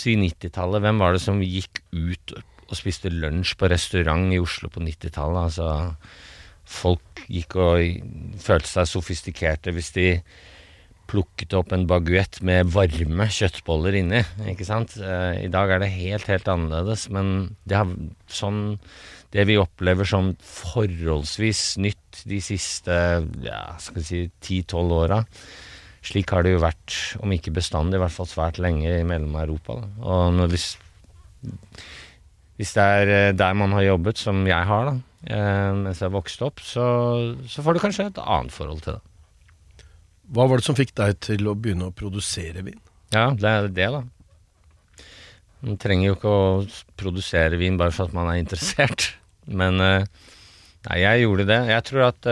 Si 0.00 0.16
90-tallet. 0.18 0.82
Hvem 0.84 1.00
var 1.02 1.14
det 1.14 1.22
som 1.22 1.40
gikk 1.44 1.82
ut 1.92 2.34
og 2.70 2.78
spiste 2.78 3.10
lunsj 3.12 3.56
på 3.58 3.70
restaurant 3.70 4.32
i 4.34 4.40
Oslo 4.42 4.70
på 4.72 4.82
90-tallet? 4.84 5.48
Altså, 5.48 5.70
folk 6.70 7.24
gikk 7.26 7.56
og 7.60 8.38
følte 8.42 8.70
seg 8.70 8.88
sofistikerte 8.88 9.74
hvis 9.74 9.92
de 9.96 10.08
plukket 11.10 11.54
opp 11.58 11.72
en 11.74 11.88
baguett 11.90 12.38
med 12.46 12.70
varme 12.70 13.26
kjøttboller 13.34 13.96
inni. 13.98 14.20
ikke 14.52 14.66
sant? 14.68 14.94
Eh, 15.02 15.46
I 15.46 15.50
dag 15.50 15.72
er 15.74 15.82
det 15.82 15.90
helt, 15.96 16.28
helt 16.30 16.50
annerledes, 16.50 17.08
men 17.10 17.56
det, 17.66 17.80
har, 17.80 17.90
sånn, 18.30 18.78
det 19.34 19.48
vi 19.50 19.58
opplever 19.60 20.06
som 20.06 20.32
forholdsvis 20.46 21.64
nytt 21.82 22.22
de 22.30 22.38
siste 22.44 22.94
ja, 23.46 23.64
skal 23.82 23.98
vi 23.98 24.06
si, 24.06 24.22
10-12 24.62 24.94
åra, 25.00 25.20
slik 26.06 26.30
har 26.32 26.46
det 26.46 26.54
jo 26.54 26.62
vært, 26.62 26.96
om 27.20 27.34
ikke 27.34 27.54
bestandig, 27.58 27.98
i 27.98 28.04
hvert 28.04 28.14
fall 28.14 28.30
svært 28.30 28.62
lenge 28.62 28.88
i 29.00 29.06
Mellom-Europa. 29.06 29.80
Og 30.00 30.38
når 30.38 30.54
hvis, 30.54 30.70
hvis 32.60 32.74
det 32.76 32.84
er 32.84 33.10
eh, 33.14 33.32
der 33.32 33.54
man 33.56 33.72
har 33.72 33.86
jobbet, 33.86 34.20
som 34.20 34.42
jeg 34.44 34.68
har, 34.68 34.90
da, 34.90 35.22
eh, 35.32 35.68
mens 35.78 36.02
jeg 36.04 36.12
vokste 36.12 36.44
opp, 36.44 36.60
så, 36.60 36.84
så 37.48 37.64
får 37.64 37.76
du 37.76 37.80
kanskje 37.80 38.10
et 38.10 38.20
annet 38.20 38.52
forhold 38.52 38.82
til 38.84 38.98
det. 38.98 39.86
Hva 40.30 40.44
var 40.46 40.60
det 40.60 40.66
som 40.66 40.76
fikk 40.76 40.92
deg 41.00 41.16
til 41.24 41.48
å 41.48 41.56
begynne 41.56 41.88
å 41.88 41.94
produsere 41.96 42.60
vin? 42.66 42.76
Ja, 43.16 43.30
det 43.32 43.48
er 43.48 43.70
det, 43.72 43.86
da. 43.96 44.02
Man 45.64 45.80
trenger 45.80 46.10
jo 46.10 46.18
ikke 46.18 46.34
å 46.34 46.44
produsere 47.00 47.56
vin 47.60 47.80
bare 47.80 47.96
for 47.96 48.10
at 48.10 48.16
man 48.16 48.28
er 48.28 48.42
interessert. 48.42 49.08
Men 49.60 49.80
eh, 49.80 50.04
nei, 50.90 51.00
jeg 51.00 51.24
gjorde 51.24 51.48
det. 51.48 51.58
Jeg 51.72 51.86
tror 51.88 52.06
at 52.10 52.30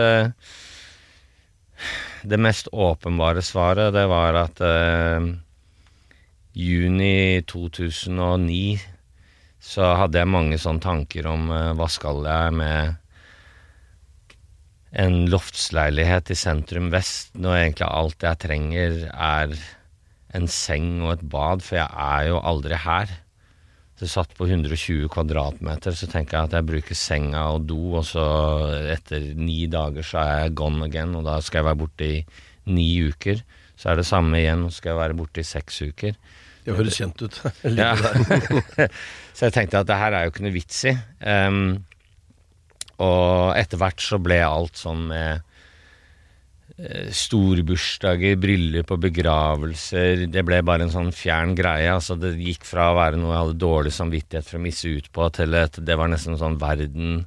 det 2.29 2.41
mest 2.45 2.69
åpenbare 2.69 3.41
svaret, 3.45 3.95
det 3.97 4.05
var 4.11 4.37
at 4.45 4.61
juni 6.53 7.41
2009 7.49 8.98
så 9.59 9.93
hadde 9.99 10.21
jeg 10.21 10.31
mange 10.31 10.57
sånne 10.61 10.83
tanker 10.83 11.27
om 11.29 11.49
uh, 11.51 11.71
hva 11.77 11.87
skal 11.91 12.23
jeg 12.27 12.55
med 12.55 12.97
en 14.89 15.25
loftsleilighet 15.29 16.31
i 16.33 16.37
sentrum 16.37 16.89
vest, 16.93 17.35
når 17.37 17.57
egentlig 17.59 17.89
alt 17.89 18.25
jeg 18.25 18.41
trenger 18.41 19.03
er 19.11 19.53
en 20.37 20.47
seng 20.49 21.01
og 21.03 21.17
et 21.17 21.25
bad, 21.29 21.61
for 21.65 21.77
jeg 21.77 21.89
er 21.89 22.29
jo 22.31 22.39
aldri 22.41 22.77
her. 22.79 23.11
Så 23.99 24.07
satt 24.07 24.33
på 24.37 24.47
120 24.47 25.09
kvadratmeter, 25.11 25.93
så 25.93 26.07
tenker 26.09 26.37
jeg 26.37 26.49
at 26.49 26.55
jeg 26.55 26.67
bruker 26.69 26.97
senga 26.97 27.43
og 27.53 27.65
do, 27.69 27.79
og 27.99 28.05
så 28.07 28.25
etter 28.93 29.33
ni 29.35 29.65
dager 29.71 30.05
så 30.05 30.21
er 30.23 30.35
jeg 30.45 30.55
gone 30.61 30.87
again, 30.87 31.17
og 31.19 31.25
da 31.27 31.39
skal 31.43 31.61
jeg 31.61 31.69
være 31.69 31.81
borte 31.81 32.07
i 32.07 32.21
ni 32.71 32.87
uker. 33.09 33.43
Så 33.79 33.91
er 33.91 33.99
det 33.99 34.07
samme 34.07 34.39
igjen, 34.39 34.63
og 34.65 34.71
så 34.71 34.81
skal 34.81 34.93
jeg 34.93 35.01
være 35.03 35.19
borte 35.19 35.43
i 35.43 35.49
seks 35.49 35.81
uker. 35.89 36.15
Det 36.69 36.77
høres 36.77 36.97
kjent 37.01 37.21
ut. 37.25 37.37
Ja. 37.79 37.93
så 39.35 39.47
jeg 39.47 39.55
tenkte 39.55 39.81
at 39.81 39.89
det 39.89 39.97
her 39.97 40.15
er 40.15 40.25
jo 40.25 40.33
ikke 40.33 40.45
noe 40.45 40.55
vits 40.55 40.83
i. 40.89 40.95
Um, 41.25 41.79
og 43.01 43.55
etter 43.57 43.79
hvert 43.79 44.03
så 44.03 44.19
ble 44.21 44.41
alt 44.43 44.77
sånn 44.77 45.05
med 45.07 45.45
eh, 46.77 47.07
storbursdager, 47.15 48.35
bryllup 48.43 48.91
og 48.91 49.05
begravelser 49.05 50.25
Det 50.27 50.43
ble 50.43 50.59
bare 50.67 50.83
en 50.85 50.91
sånn 50.93 51.13
fjern 51.15 51.55
greie. 51.57 51.87
Altså 51.93 52.19
det 52.19 52.35
gikk 52.43 52.67
fra 52.67 52.89
å 52.91 52.97
være 52.99 53.21
noe 53.21 53.31
jeg 53.31 53.45
hadde 53.45 53.61
dårlig 53.63 53.95
samvittighet 53.95 54.49
for 54.49 54.59
å 54.59 54.65
misse 54.67 54.91
ut 54.91 55.07
på, 55.15 55.29
til 55.39 55.55
at 55.61 55.79
det 55.79 55.97
var 55.99 56.11
nesten 56.11 56.37
sånn 56.39 56.59
verden 56.59 57.23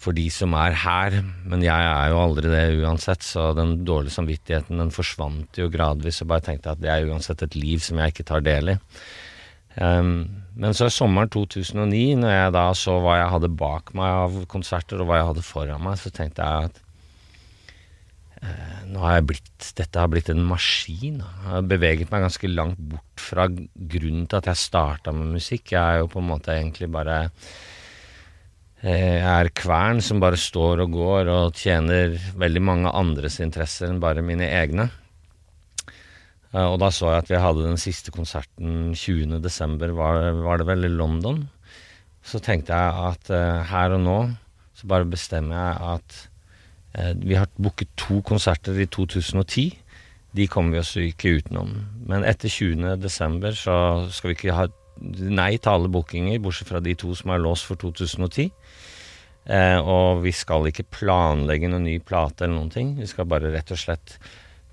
for 0.00 0.16
de 0.16 0.26
som 0.32 0.54
er 0.56 0.76
her. 0.82 1.20
Men 1.48 1.64
jeg 1.64 1.88
er 1.92 2.12
jo 2.12 2.20
aldri 2.22 2.50
det 2.52 2.64
uansett, 2.80 3.24
så 3.26 3.50
den 3.56 3.80
dårlige 3.88 4.16
samvittigheten 4.16 4.80
den 4.80 4.92
forsvant 4.94 5.60
jo 5.60 5.68
gradvis. 5.72 6.22
Og 6.24 6.30
bare 6.32 6.46
tenkte 6.48 6.72
at 6.72 6.80
det 6.80 6.92
er 6.92 7.08
uansett 7.10 7.44
et 7.44 7.58
liv 7.58 7.82
som 7.84 8.00
jeg 8.00 8.14
ikke 8.14 8.28
tar 8.30 8.44
del 8.46 8.74
i. 8.74 8.78
Um, 9.76 10.14
men 10.58 10.74
så 10.74 10.88
i 10.88 10.92
sommeren 10.92 11.30
2009, 11.30 12.16
når 12.20 12.32
jeg 12.32 12.54
da 12.56 12.66
så 12.76 12.96
hva 13.00 13.20
jeg 13.20 13.32
hadde 13.36 13.52
bak 13.60 13.92
meg 13.96 14.22
av 14.24 14.38
konserter, 14.50 15.00
og 15.00 15.10
hva 15.10 15.20
jeg 15.20 15.28
hadde 15.28 15.46
foran 15.46 15.84
meg, 15.84 16.00
så 16.00 16.10
tenkte 16.14 16.48
jeg 16.48 16.70
at 16.70 16.80
uh, 18.42 18.80
nå 18.90 19.04
har 19.04 19.18
jeg 19.18 19.26
blitt, 19.30 19.68
dette 19.78 20.00
har 20.00 20.10
blitt 20.10 20.32
en 20.32 20.42
maskin. 20.48 21.20
Jeg 21.20 21.52
har 21.52 21.68
beveget 21.68 22.10
meg 22.10 22.24
ganske 22.24 22.50
langt 22.50 22.80
bort 22.80 23.20
fra 23.20 23.46
grunnen 23.52 24.24
til 24.24 24.40
at 24.40 24.48
jeg 24.50 24.64
starta 24.64 25.14
med 25.14 25.36
musikk. 25.36 25.74
Jeg 25.76 25.80
er 25.84 26.02
jo 26.02 26.10
på 26.10 26.24
en 26.24 26.32
måte 26.32 26.56
egentlig 26.56 26.88
bare 26.90 27.26
er 28.82 29.50
kvern 29.52 30.00
som 30.00 30.22
bare 30.22 30.38
står 30.40 30.80
og 30.86 30.94
går 30.94 31.28
og 31.28 31.58
tjener 31.58 32.14
veldig 32.40 32.62
mange 32.64 32.92
andres 32.96 33.36
interesser 33.44 33.90
enn 33.90 34.00
bare 34.00 34.24
mine 34.24 34.48
egne. 34.48 34.88
Eh, 36.54 36.66
Og 36.66 36.78
da 36.82 36.90
så 36.90 37.12
jeg 37.12 37.24
at 37.24 37.30
vi 37.30 37.42
hadde 37.42 37.66
den 37.66 37.80
siste 37.80 38.10
konserten 38.14 38.94
20. 38.94 39.38
desember, 39.42 39.92
var, 39.94 40.32
var 40.40 40.58
det 40.58 40.66
vel, 40.66 40.84
i 40.84 40.88
London. 40.92 41.48
Så 42.22 42.40
tenkte 42.42 42.74
jeg 42.74 43.12
at 43.12 43.30
eh, 43.30 43.62
her 43.70 43.96
og 43.96 44.02
nå 44.04 44.18
så 44.74 44.88
bare 44.88 45.08
bestemmer 45.08 45.56
jeg 45.60 45.94
at 45.94 46.18
eh, 46.96 47.14
vi 47.20 47.36
har 47.36 47.48
booket 47.60 47.90
to 48.00 48.20
konserter 48.26 48.76
i 48.80 48.88
2010. 48.88 49.76
De 50.36 50.46
kommer 50.48 50.78
vi 50.78 50.82
oss 50.82 50.96
ikke 50.96 51.36
utenom. 51.40 51.74
Men 52.06 52.24
etter 52.24 52.48
20. 52.48 52.96
desember 53.02 53.54
så 53.56 54.08
skal 54.10 54.32
vi 54.32 54.38
ikke 54.38 54.56
ha 54.56 54.68
nei 55.00 55.54
til 55.56 55.72
alle 55.72 55.88
bookinger, 55.88 56.40
bortsett 56.42 56.68
fra 56.68 56.80
de 56.84 56.92
to 56.98 57.14
som 57.16 57.32
er 57.32 57.40
låst 57.40 57.66
for 57.68 57.78
2010. 57.80 58.50
Eh, 59.50 59.78
og 59.82 60.22
vi 60.22 60.32
skal 60.36 60.68
ikke 60.70 60.86
planlegge 60.94 61.70
noen 61.70 61.88
ny 61.88 61.96
plate 61.98 62.46
eller 62.46 62.56
noen 62.56 62.72
ting. 62.72 62.94
Vi 63.00 63.08
skal 63.10 63.28
bare 63.30 63.50
rett 63.50 63.72
og 63.74 63.80
slett 63.80 64.16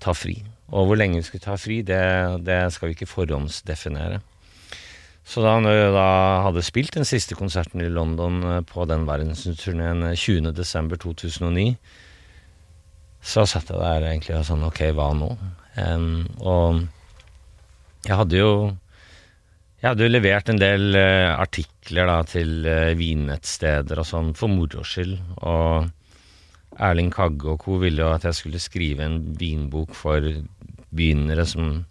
ta 0.02 0.14
fri. 0.14 0.36
Og 0.70 0.86
hvor 0.86 1.00
lenge 1.00 1.18
vi 1.18 1.26
skal 1.26 1.42
ta 1.42 1.56
fri, 1.58 1.80
det, 1.82 2.02
det 2.46 2.60
skal 2.74 2.90
vi 2.90 2.98
ikke 2.98 3.10
forhåndsdefinere. 3.10 4.20
Så 5.28 5.42
da 5.44 5.58
når 5.60 5.74
jeg 5.74 5.88
da 5.92 6.10
hadde 6.46 6.64
spilt 6.64 6.94
den 6.96 7.08
siste 7.08 7.36
konserten 7.36 7.82
i 7.84 7.90
London 7.92 8.38
eh, 8.46 8.60
på 8.68 8.86
den 8.88 9.04
verdensturneen 9.08 10.06
eh, 10.12 10.16
20.12.2009, 10.16 11.72
så 13.28 13.44
satt 13.50 13.72
jeg 13.72 13.82
der 13.82 14.06
egentlig 14.12 14.38
og 14.38 14.46
sånn 14.46 14.62
Ok, 14.68 14.84
hva 14.94 15.10
nå? 15.18 15.32
Um, 15.78 16.22
og 16.38 16.84
jeg 18.06 18.16
hadde 18.18 18.38
jo 18.38 18.52
jeg 19.78 19.92
hadde 19.92 20.06
jo 20.06 20.10
levert 20.10 20.50
en 20.50 20.58
del 20.58 20.90
uh, 20.96 21.38
artikler 21.38 22.08
da, 22.10 22.18
til 22.26 22.66
uh, 22.66 22.96
vinnettsteder 22.98 24.02
og 24.02 24.08
sånn 24.08 24.32
for 24.38 24.50
moro 24.50 24.82
skyld. 24.86 25.14
Og 25.46 25.86
Erling 26.82 27.12
Kagge 27.14 27.54
og 27.54 27.62
co. 27.62 27.78
ville 27.82 28.02
jo 28.02 28.10
at 28.10 28.26
jeg 28.26 28.38
skulle 28.38 28.62
skrive 28.62 29.06
en 29.06 29.20
vinbok 29.38 29.94
for 29.94 30.24
begynnere 30.88 31.44
som 31.46 31.84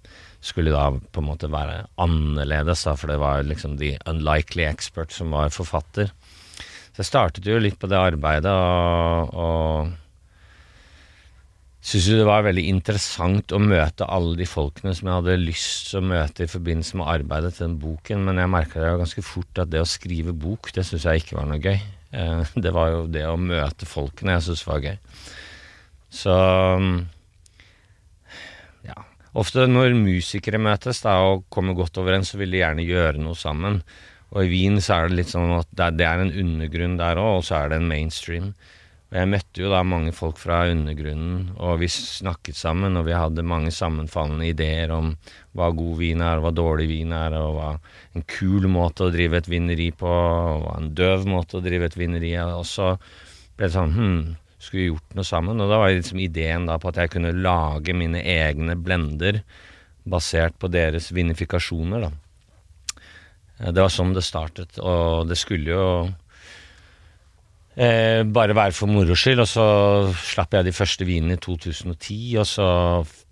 skulle 0.44 0.72
da 0.72 0.90
på 0.92 1.22
en 1.22 1.28
måte 1.28 1.50
være 1.52 1.86
annerledes, 2.02 2.84
da, 2.88 2.96
for 3.00 3.12
det 3.12 3.20
var 3.22 3.48
liksom 3.48 3.78
the 3.80 3.96
unlikely 4.10 4.68
expert 4.68 5.16
som 5.16 5.34
var 5.36 5.52
forfatter. 5.56 6.12
Så 6.92 7.04
jeg 7.04 7.10
startet 7.10 7.48
jo 7.48 7.60
litt 7.62 7.80
på 7.80 7.90
det 7.90 8.00
arbeidet, 8.00 8.52
og, 8.52 9.34
og 9.34 10.07
syntes 11.82 12.08
jo 12.10 12.18
det 12.20 12.28
var 12.28 12.46
veldig 12.48 12.64
interessant 12.72 13.54
å 13.54 13.60
møte 13.62 14.08
alle 14.10 14.36
de 14.40 14.48
folkene 14.50 14.94
som 14.98 15.08
jeg 15.10 15.20
hadde 15.20 15.36
lyst 15.42 15.92
til 15.92 16.02
å 16.02 16.08
møte 16.10 16.46
i 16.46 16.52
forbindelse 16.52 16.98
med 17.00 17.12
arbeidet 17.14 17.54
til 17.56 17.68
den 17.68 17.78
boken, 17.82 18.24
men 18.28 18.42
jeg 18.42 18.52
merka 18.54 18.82
jo 18.84 18.98
ganske 19.04 19.24
fort 19.26 19.62
at 19.64 19.72
det 19.72 19.84
å 19.84 19.88
skrive 19.90 20.34
bok, 20.34 20.72
det 20.76 20.86
syns 20.88 21.06
jeg 21.08 21.24
ikke 21.24 21.38
var 21.40 21.48
noe 21.52 21.62
gøy. 21.64 21.78
Eh, 22.18 22.44
Det 22.56 22.74
var 22.74 22.92
jo 22.94 23.06
det 23.12 23.26
å 23.28 23.38
møte 23.40 23.88
folkene 23.90 24.38
jeg 24.38 24.48
syntes 24.48 24.68
var 24.68 24.84
gøy. 24.84 24.98
Så 26.18 26.34
ja. 28.88 28.98
Ofte 29.38 29.68
når 29.70 29.94
musikere 29.98 30.60
møtes 30.62 31.04
da, 31.04 31.18
og 31.30 31.46
kommer 31.54 31.78
godt 31.78 32.00
overens, 32.02 32.32
så 32.34 32.40
vil 32.42 32.56
de 32.56 32.64
gjerne 32.64 32.86
gjøre 32.88 33.22
noe 33.22 33.38
sammen. 33.38 33.82
Og 34.34 34.44
i 34.44 34.50
Wien 34.52 34.80
så 34.84 34.98
er 34.98 35.08
det 35.10 35.20
litt 35.22 35.32
sånn 35.32 35.54
at 35.56 35.70
det 35.78 35.92
det 36.02 36.08
er 36.08 36.24
en 36.24 36.34
undergrunn 36.34 36.98
der 37.00 37.20
òg, 37.22 37.40
og 37.42 37.46
så 37.48 37.62
er 37.62 37.72
det 37.72 37.80
en 37.82 37.92
mainstream. 37.92 38.50
Og 39.08 39.16
jeg 39.16 39.30
møtte 39.32 39.62
jo 39.62 39.70
da 39.72 39.80
mange 39.88 40.12
folk 40.12 40.36
fra 40.42 40.66
undergrunnen, 40.68 41.54
og 41.64 41.78
vi 41.80 41.88
snakket 41.92 42.58
sammen, 42.60 42.98
og 43.00 43.06
vi 43.08 43.14
hadde 43.16 43.46
mange 43.48 43.72
sammenfallende 43.72 44.50
ideer 44.50 44.92
om 44.92 45.14
hva 45.56 45.70
god 45.72 45.94
vin 46.02 46.24
er, 46.26 46.42
hva 46.44 46.52
dårlig 46.52 46.90
vin 46.90 47.14
er, 47.16 47.38
og 47.40 47.54
hva 47.56 47.70
en 48.18 48.26
kul 48.28 48.68
måte 48.72 49.08
å 49.08 49.14
drive 49.14 49.40
et 49.40 49.48
vineri 49.48 49.94
på, 49.96 50.12
og 50.12 50.66
hva 50.66 50.76
en 50.82 50.92
døv 50.98 51.24
måte 51.32 51.60
å 51.60 51.64
drive 51.64 51.88
et 51.88 51.96
vineri 51.96 52.34
er. 52.36 52.52
Og 52.60 52.68
så 52.68 52.98
ble 53.56 53.70
det 53.70 53.78
sånn 53.78 53.96
Hm, 53.96 54.20
skulle 54.60 54.84
vi 54.84 54.92
gjort 54.92 55.16
noe 55.16 55.32
sammen? 55.32 55.64
Og 55.64 55.72
da 55.72 55.80
var 55.80 55.96
liksom 55.96 56.20
ideen 56.20 56.68
da 56.68 56.76
på 56.82 56.92
at 56.92 57.00
jeg 57.00 57.16
kunne 57.16 57.32
lage 57.32 57.96
mine 57.96 58.20
egne 58.28 58.76
blender 58.76 59.40
basert 60.08 60.60
på 60.60 60.68
deres 60.72 61.14
vinifikasjoner, 61.16 62.10
da. 62.10 63.72
Det 63.72 63.82
var 63.82 63.90
sånn 63.90 64.12
det 64.14 64.22
startet, 64.22 64.78
og 64.84 65.32
det 65.32 65.40
skulle 65.40 65.72
jo 65.72 65.86
eh, 67.78 68.22
bare 68.26 68.56
være 68.58 68.76
for 68.76 68.92
moro 68.92 69.16
skyld. 69.18 69.44
Og 69.46 69.50
så 69.50 69.68
slapp 70.34 70.58
jeg 70.58 70.68
de 70.68 70.76
første 70.76 71.08
vinene 71.08 71.38
i 71.38 71.44
2010, 71.44 72.22
og 72.42 72.48
så 72.50 72.70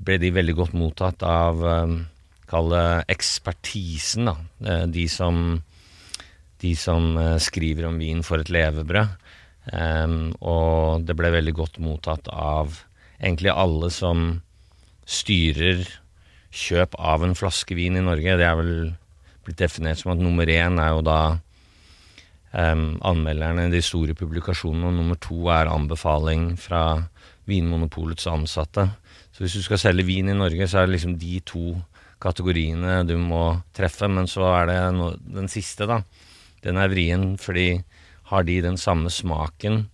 ble 0.05 0.19
de 0.21 0.33
veldig 0.35 0.57
godt 0.61 0.77
mottatt 0.77 1.25
av 1.27 1.65
eh, 1.65 1.95
Kall 2.45 2.67
det 2.69 2.87
ekspertisen, 3.09 4.27
da. 4.29 4.35
Eh, 4.69 4.83
de 4.93 5.07
som, 5.09 5.39
de 6.61 6.73
som 6.77 7.15
eh, 7.17 7.37
skriver 7.41 7.87
om 7.89 7.97
vin 7.97 8.21
for 8.25 8.43
et 8.43 8.51
levebrød. 8.53 9.15
Em, 9.73 10.29
og 10.45 11.07
det 11.07 11.15
ble 11.17 11.31
veldig 11.33 11.55
godt 11.57 11.79
mottatt 11.81 12.29
av 12.29 12.83
egentlig 13.17 13.49
alle 13.49 13.89
som 13.89 14.27
styrer 15.09 15.81
kjøp 16.55 16.93
av 17.01 17.25
en 17.25 17.33
flaske 17.37 17.73
vin 17.77 17.97
i 17.97 18.03
Norge. 18.05 18.37
Det 18.37 18.45
er 18.45 18.59
vel 18.59 18.75
blitt 19.45 19.61
definert 19.61 20.01
som 20.01 20.13
at 20.13 20.21
nummer 20.21 20.45
én 20.49 20.77
er 20.81 20.93
jo 20.93 21.01
da 21.05 21.19
em, 22.55 22.85
anmelderne, 23.05 23.67
de 23.71 23.81
store 23.83 24.15
publikasjonene, 24.17 24.89
og 24.89 24.97
nummer 24.97 25.19
to 25.21 25.49
er 25.53 25.71
anbefaling 25.71 26.53
fra 26.59 26.85
Vinmonopolets 27.49 28.27
ansatte. 28.31 28.87
Så 29.35 29.43
hvis 29.43 29.57
du 29.57 29.65
skal 29.65 29.81
selge 29.81 30.07
vin 30.07 30.31
i 30.31 30.37
Norge, 30.37 30.67
så 30.67 30.81
er 30.81 30.87
det 30.87 30.95
liksom 30.95 31.17
de 31.21 31.39
to 31.45 31.75
kategoriene 32.23 33.01
du 33.07 33.17
må 33.19 33.43
treffe. 33.75 34.07
Men 34.09 34.29
så 34.31 34.47
er 34.53 34.69
det 34.71 34.79
no, 34.95 35.11
den 35.19 35.51
siste, 35.51 35.87
da. 35.89 36.01
Den 36.65 36.79
er 36.81 36.89
vrien, 36.89 37.33
fordi 37.37 37.83
har 38.31 38.45
de 38.47 38.61
den 38.63 38.79
samme 38.81 39.11
smaken 39.13 39.85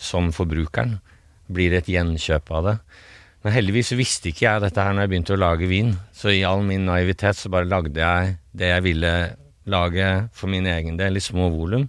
som 0.00 0.32
forbrukeren? 0.34 0.98
Blir 1.52 1.70
det 1.70 1.84
et 1.84 1.92
gjenkjøp 1.94 2.50
av 2.56 2.70
det? 2.70 2.78
Men 3.44 3.52
heldigvis 3.52 3.92
visste 3.98 4.30
ikke 4.30 4.46
jeg 4.46 4.64
dette 4.64 4.80
her 4.80 4.94
når 4.96 5.04
jeg 5.04 5.12
begynte 5.12 5.36
å 5.36 5.42
lage 5.42 5.68
vin. 5.68 5.92
Så 6.16 6.32
i 6.32 6.42
all 6.48 6.64
min 6.64 6.86
naivitet 6.88 7.36
så 7.36 7.52
bare 7.52 7.68
lagde 7.68 8.00
jeg 8.00 8.38
det 8.56 8.72
jeg 8.72 8.84
ville 8.86 9.12
lage 9.70 10.08
for 10.36 10.52
min 10.52 10.66
egen 10.68 10.98
del, 11.00 11.16
i 11.18 11.24
små 11.24 11.48
volum. 11.52 11.88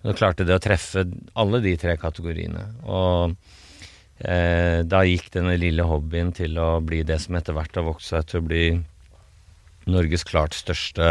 Og 0.00 0.16
klarte 0.16 0.46
det 0.48 0.56
å 0.56 0.62
treffe 0.62 1.04
alle 1.38 1.60
de 1.64 1.74
tre 1.80 1.96
kategoriene. 2.00 2.62
Og 2.88 3.34
eh, 4.24 4.80
da 4.88 5.02
gikk 5.04 5.28
denne 5.34 5.58
lille 5.60 5.84
hobbyen 5.84 6.32
til 6.36 6.56
å 6.60 6.78
bli 6.84 7.02
det 7.04 7.20
som 7.24 7.36
etter 7.36 7.56
hvert 7.56 7.76
har 7.76 7.86
vokst 7.88 8.14
seg 8.14 8.28
til 8.30 8.40
å 8.40 8.48
bli 8.48 8.64
Norges 9.90 10.24
klart 10.28 10.56
største 10.56 11.10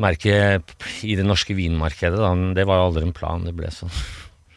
merke 0.00 0.60
i 1.04 1.14
det 1.16 1.24
norske 1.26 1.56
vinmarkedet. 1.56 2.20
Da. 2.20 2.34
Men 2.36 2.52
det 2.56 2.66
var 2.68 2.80
jo 2.80 2.90
aldri 2.90 3.06
en 3.08 3.16
plan, 3.16 3.44
det 3.44 3.56
ble 3.56 3.72
sånn. 3.74 3.92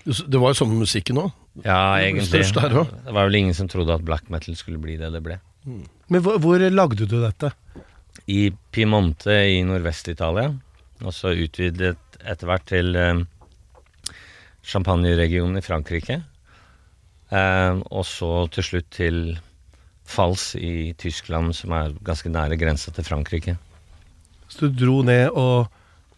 Det 0.03 0.39
var 0.39 0.51
jo 0.51 0.59
sånn 0.59 0.71
med 0.73 0.83
musikken 0.83 1.19
òg. 1.21 1.31
Ja, 1.63 1.95
egentlig. 2.01 2.43
Der. 2.55 2.75
Det 3.05 3.13
var 3.13 3.27
vel 3.29 3.39
ingen 3.39 3.55
som 3.55 3.69
trodde 3.71 3.95
at 3.95 4.03
black 4.03 4.27
metal 4.33 4.55
skulle 4.59 4.81
bli 4.81 4.97
det 4.99 5.11
det 5.13 5.21
ble. 5.23 5.37
Men 5.63 6.23
hvor, 6.25 6.39
hvor 6.43 6.63
lagde 6.73 7.07
du 7.07 7.19
dette? 7.21 7.53
I 8.31 8.51
Piemonte 8.71 9.35
i 9.51 9.63
Nordvest-Italia, 9.67 10.53
og 11.03 11.15
så 11.15 11.33
utvidet 11.35 11.97
etter 12.23 12.47
hvert 12.47 12.67
til 12.69 12.95
eh, 12.95 13.23
Champagne-regionen 14.63 15.59
i 15.59 15.65
Frankrike. 15.65 16.21
Eh, 17.33 17.81
og 17.91 18.05
så 18.07 18.31
til 18.53 18.67
slutt 18.69 18.89
til 18.95 19.19
Fals 20.07 20.53
i 20.59 20.93
Tyskland, 20.99 21.55
som 21.57 21.75
er 21.75 21.95
ganske 22.05 22.31
nære 22.31 22.59
grensa 22.59 22.93
til 22.95 23.07
Frankrike. 23.07 23.57
Så 24.47 24.67
du 24.67 24.77
dro 24.85 25.01
ned 25.05 25.31
og 25.31 25.71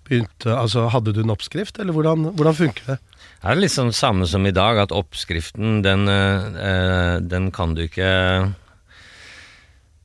begynte 0.05 0.53
Altså, 0.53 0.87
hadde 0.93 1.13
du 1.15 1.23
en 1.23 1.33
oppskrift, 1.33 1.79
eller 1.81 1.95
hvordan, 1.95 2.29
hvordan 2.37 2.57
funker 2.57 2.91
det? 2.91 2.97
Det 3.41 3.49
er 3.49 3.57
det 3.57 3.63
litt 3.63 3.73
sånn 3.73 3.93
samme 3.93 4.27
som 4.29 4.45
i 4.45 4.53
dag, 4.53 4.77
at 4.83 4.93
oppskriften, 4.93 5.81
den, 5.85 6.05
eh, 6.09 7.17
den 7.25 7.49
kan 7.53 7.73
du 7.77 7.85
ikke 7.85 8.11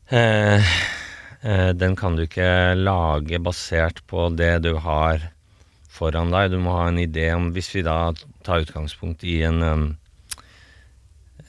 eh, 0.09 0.73
den 1.41 1.95
kan 1.97 2.19
du 2.19 2.27
ikke 2.27 2.77
lage 2.77 3.39
basert 3.41 4.03
på 4.11 4.27
det 4.37 4.59
du 4.67 4.75
har 4.85 5.23
foran 5.89 6.33
deg. 6.35 6.51
Du 6.53 6.59
må 6.61 6.75
ha 6.77 6.91
en 6.91 7.01
idé 7.01 7.31
om 7.33 7.47
Hvis 7.55 7.73
vi 7.75 7.85
da 7.87 8.13
tar 8.45 8.67
utgangspunkt 8.67 9.25
i 9.25 9.41
en 9.49 9.63
um, 9.65 9.87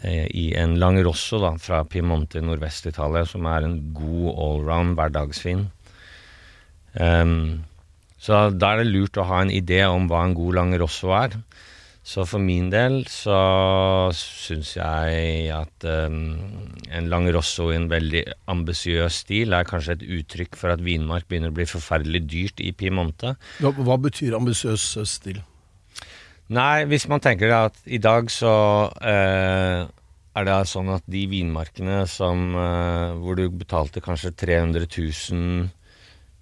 i 0.07 0.53
en 0.57 0.77
Langerosso 0.81 1.37
da, 1.41 1.51
fra 1.61 1.83
Piemonte 1.85 2.39
i 2.39 2.45
Nordvest-Italia, 2.45 3.25
som 3.29 3.45
er 3.45 3.67
en 3.67 3.75
god 3.93 4.31
allround 4.33 4.95
hverdagsvin. 4.97 5.67
Um, 6.97 7.61
så 8.21 8.47
da 8.49 8.73
er 8.73 8.81
det 8.81 8.91
lurt 8.91 9.19
å 9.21 9.27
ha 9.29 9.43
en 9.43 9.53
idé 9.53 9.83
om 9.85 10.07
hva 10.09 10.23
en 10.25 10.35
god 10.37 10.57
Langerosso 10.57 11.13
er. 11.17 11.37
Så 12.01 12.23
for 12.25 12.41
min 12.41 12.71
del 12.73 13.03
så 13.13 13.37
syns 14.17 14.73
jeg 14.73 15.51
at 15.53 15.85
um, 15.85 16.15
en 16.89 17.09
Langerosso 17.11 17.67
i 17.69 17.77
en 17.77 17.85
veldig 17.91 18.23
ambisiøs 18.49 19.21
stil 19.21 19.53
er 19.53 19.67
kanskje 19.69 19.99
et 19.99 20.07
uttrykk 20.17 20.57
for 20.57 20.73
at 20.73 20.81
vinmark 20.81 21.27
begynner 21.29 21.53
å 21.53 21.57
bli 21.59 21.67
forferdelig 21.69 22.23
dyrt 22.25 22.63
i 22.65 22.73
Piemonte. 22.73 23.35
Hva, 23.61 23.73
hva 23.77 23.99
betyr 24.01 24.39
ambisiøs 24.39 24.87
stil? 25.11 25.43
Nei, 26.51 26.83
hvis 26.89 27.05
man 27.07 27.21
tenker 27.23 27.53
at 27.55 27.77
i 27.85 28.01
dag 28.01 28.27
så 28.33 28.55
uh, 28.89 29.85
er 30.31 30.47
det 30.47 30.57
sånn 30.71 30.89
at 30.91 31.05
de 31.11 31.21
vinmarkene 31.31 32.01
som 32.09 32.49
uh, 32.57 33.13
hvor 33.21 33.37
du 33.39 33.45
betalte 33.53 34.03
kanskje 34.03 34.33
300 34.41 34.89
000 34.89 35.37
eh, 35.37 35.69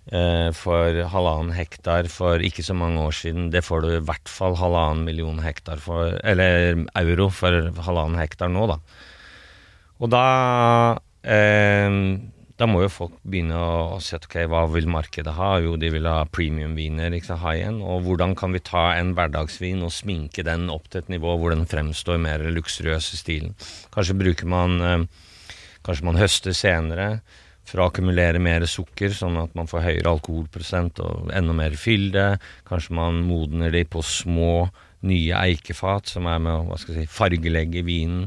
for 0.10 0.96
halvannen 1.14 1.54
hektar 1.54 2.08
for 2.10 2.42
ikke 2.42 2.64
så 2.66 2.74
mange 2.74 3.04
år 3.04 3.14
siden, 3.14 3.52
det 3.54 3.62
får 3.62 3.84
du 3.84 3.90
i 3.94 4.02
hvert 4.02 4.32
fall 4.32 4.58
halvannen 4.58 5.04
million 5.06 5.38
hektar 5.44 5.78
for 5.84 6.16
Eller 6.26 6.86
euro 6.98 7.30
for 7.30 7.70
halvannen 7.86 8.18
hektar 8.18 8.50
nå, 8.50 8.66
da. 8.72 8.80
Og 10.00 10.10
da 10.10 10.26
eh, 11.22 11.94
da 12.60 12.68
må 12.68 12.82
jo 12.84 12.90
folk 12.92 13.14
begynne 13.24 13.56
å 13.56 14.00
se 14.04 14.18
ok, 14.20 14.42
hva 14.52 14.66
vil 14.68 14.90
markedet 14.92 15.32
ha? 15.38 15.54
Jo, 15.64 15.78
de 15.80 15.94
vil 15.94 16.08
ha 16.10 16.26
premiumviner, 16.28 17.14
ikke 17.16 17.30
sant, 17.32 17.44
high 17.46 17.64
end. 17.70 17.80
Og 17.80 18.04
hvordan 18.04 18.36
kan 18.40 18.52
vi 18.52 18.60
ta 18.60 18.90
en 18.98 19.14
hverdagsvin 19.16 19.86
og 19.86 19.94
sminke 19.96 20.44
den 20.44 20.68
opp 20.74 20.90
til 20.92 21.00
et 21.00 21.14
nivå 21.14 21.38
hvor 21.40 21.56
den 21.56 21.64
fremstår 21.70 22.20
mer 22.20 22.44
luksuriøs 22.52 23.14
i 23.16 23.20
stilen? 23.22 23.56
Kanskje 23.96 24.18
bruker 24.20 24.52
man 24.52 24.80
eh, 24.84 25.26
Kanskje 25.80 26.04
man 26.10 26.20
høster 26.20 26.52
senere 26.52 27.06
for 27.70 27.84
å 27.84 27.90
akkumulere 27.90 28.42
mer 28.42 28.66
sukker, 28.70 29.14
sånn 29.16 29.38
at 29.42 29.54
man 29.58 29.70
får 29.70 29.86
høyere 29.86 30.14
alkoholprosent 30.16 31.00
og 31.06 31.30
enda 31.36 31.56
mer 31.56 31.78
fylde. 31.80 32.32
Kanskje 32.68 32.98
man 32.98 33.22
modner 33.28 33.72
de 33.74 33.86
på 33.86 34.04
små, 34.06 34.68
nye 35.08 35.46
eikefat 35.48 36.10
som 36.12 36.26
er 36.28 36.42
med 36.44 36.74
å 36.74 36.80
si, 36.82 37.06
fargelegge 37.08 37.86
vinen. 37.88 38.26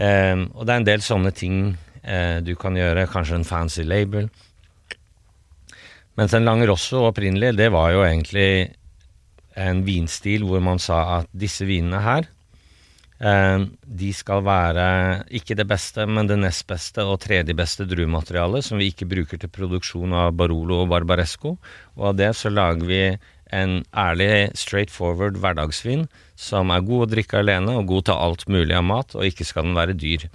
Um, 0.00 0.48
og 0.54 0.64
det 0.64 0.72
er 0.72 0.80
en 0.80 0.88
del 0.88 1.02
sånne 1.04 1.30
ting 1.36 1.60
Eh, 2.02 2.40
du 2.44 2.54
kan 2.56 2.76
gjøre 2.76 3.08
kanskje 3.12 3.40
en 3.40 3.46
fancy 3.46 3.84
label. 3.84 4.30
Mens 6.18 6.34
en 6.34 6.46
Langerosso 6.48 7.04
opprinnelig, 7.08 7.54
det 7.58 7.70
var 7.72 7.92
jo 7.94 8.04
egentlig 8.04 8.72
en 9.60 9.82
vinstil 9.84 10.46
hvor 10.48 10.62
man 10.64 10.80
sa 10.80 11.20
at 11.20 11.30
disse 11.36 11.66
vinene 11.68 12.00
her, 12.04 12.24
eh, 12.24 12.39
de 13.20 14.10
skal 14.16 14.40
være 14.46 14.84
ikke 15.36 15.52
det 15.58 15.66
beste, 15.68 16.06
men 16.08 16.28
det 16.28 16.38
nest 16.40 16.64
beste 16.70 17.04
og 17.04 17.18
tredje 17.20 17.52
beste 17.52 17.84
druematerialet 17.84 18.64
som 18.64 18.80
vi 18.80 18.88
ikke 18.88 19.08
bruker 19.10 19.42
til 19.42 19.52
produksjon 19.52 20.14
av 20.16 20.32
Barolo 20.38 20.78
og 20.86 20.88
Barbaresco. 20.94 21.58
Og 21.98 22.06
av 22.12 22.16
det 22.16 22.30
så 22.38 22.48
lager 22.48 22.88
vi 22.88 23.02
en 23.52 23.82
ærlig, 23.92 24.56
straightforward 24.56 25.36
hverdagsvin 25.42 26.06
som 26.38 26.72
er 26.72 26.86
god 26.86 27.04
å 27.04 27.10
drikke 27.12 27.42
alene 27.42 27.76
og 27.76 27.88
god 27.90 28.08
til 28.08 28.24
alt 28.24 28.48
mulig 28.48 28.76
av 28.78 28.86
mat, 28.88 29.14
og 29.18 29.26
ikke 29.26 29.44
skal 29.44 29.68
den 29.68 29.76
være 29.76 29.98
dyr. 30.00 30.28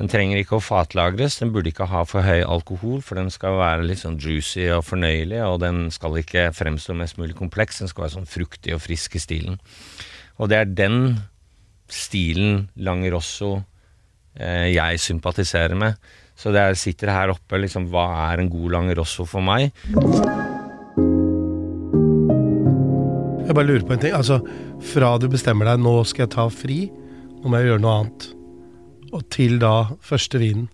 Den 0.00 0.08
trenger 0.08 0.40
ikke 0.40 0.56
å 0.56 0.64
fatlagres, 0.64 1.38
den 1.40 1.52
burde 1.52 1.68
ikke 1.72 1.88
ha 1.90 2.02
for 2.08 2.24
høy 2.24 2.40
alkohol, 2.40 3.02
for 3.04 3.20
den 3.20 3.28
skal 3.32 3.58
være 3.60 3.84
litt 3.84 4.00
sånn 4.00 4.16
juicy 4.20 4.66
og 4.72 4.86
fornøyelig, 4.88 5.42
og 5.44 5.60
den 5.64 5.82
skal 5.92 6.16
ikke 6.20 6.50
fremstå 6.56 6.96
mest 6.96 7.20
mulig 7.20 7.36
kompleks, 7.38 7.82
den 7.82 7.90
skal 7.92 8.06
være 8.06 8.16
sånn 8.18 8.28
fruktig 8.28 8.76
og 8.76 8.80
frisk 8.84 9.16
i 9.16 9.22
stilen. 9.22 9.60
Og 10.40 10.48
det 10.48 10.56
er 10.56 10.72
den 10.72 10.96
stilen 11.94 12.64
Langerosso 12.80 13.54
eh, 14.38 14.70
jeg 14.74 15.02
sympatiserer 15.02 15.76
med. 15.78 15.98
Så 16.38 16.54
det 16.54 16.62
er, 16.62 16.78
sitter 16.78 17.12
her 17.12 17.34
oppe 17.34 17.58
liksom 17.60 17.90
Hva 17.92 18.06
er 18.30 18.40
en 18.40 18.48
god 18.48 18.76
Langerosso 18.76 19.26
for 19.28 19.44
meg? 19.44 19.74
Jeg 23.44 23.56
bare 23.56 23.66
lurer 23.66 23.84
på 23.86 23.96
en 23.96 24.02
ting. 24.02 24.14
Altså, 24.16 24.40
fra 24.92 25.16
du 25.20 25.28
bestemmer 25.28 25.72
deg 25.72 25.82
nå 25.82 25.96
skal 26.08 26.28
jeg 26.28 26.34
ta 26.36 26.46
fri, 26.54 26.84
nå 27.40 27.50
må 27.50 27.58
jeg 27.58 27.72
gjøre 27.72 27.84
noe 27.84 27.96
annet 27.98 28.30
og 29.10 29.26
til 29.32 29.58
da 29.58 29.90
første 30.06 30.38
vinen? 30.38 30.68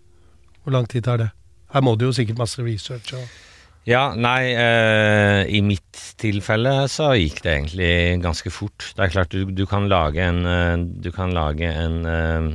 Hvor 0.63 0.75
lang 0.75 0.89
tid 0.91 1.07
tar 1.07 1.21
det? 1.23 1.31
Her 1.73 1.85
må 1.85 1.95
du 1.97 2.07
jo 2.09 2.13
sikkert 2.13 2.39
masse 2.39 2.63
research. 2.63 3.15
og... 3.15 3.46
Ja, 3.87 4.16
nei, 4.18 4.51
eh, 4.51 5.44
i 5.46 5.61
mitt 5.62 6.01
tilfelle 6.18 6.88
så 6.90 7.12
gikk 7.14 7.38
det 7.44 7.53
egentlig 7.53 7.90
ganske 8.25 8.51
fort. 8.51 8.88
Det 8.96 9.05
er 9.05 9.12
klart 9.14 9.31
du, 9.31 9.44
du 9.55 9.62
kan 9.70 9.87
lage 9.87 10.25
en 10.27 10.40
eh, 10.42 10.72
Du 11.07 11.12
kan 11.14 11.31
lage 11.31 11.68
en 11.70 12.01
eh, 12.11 12.49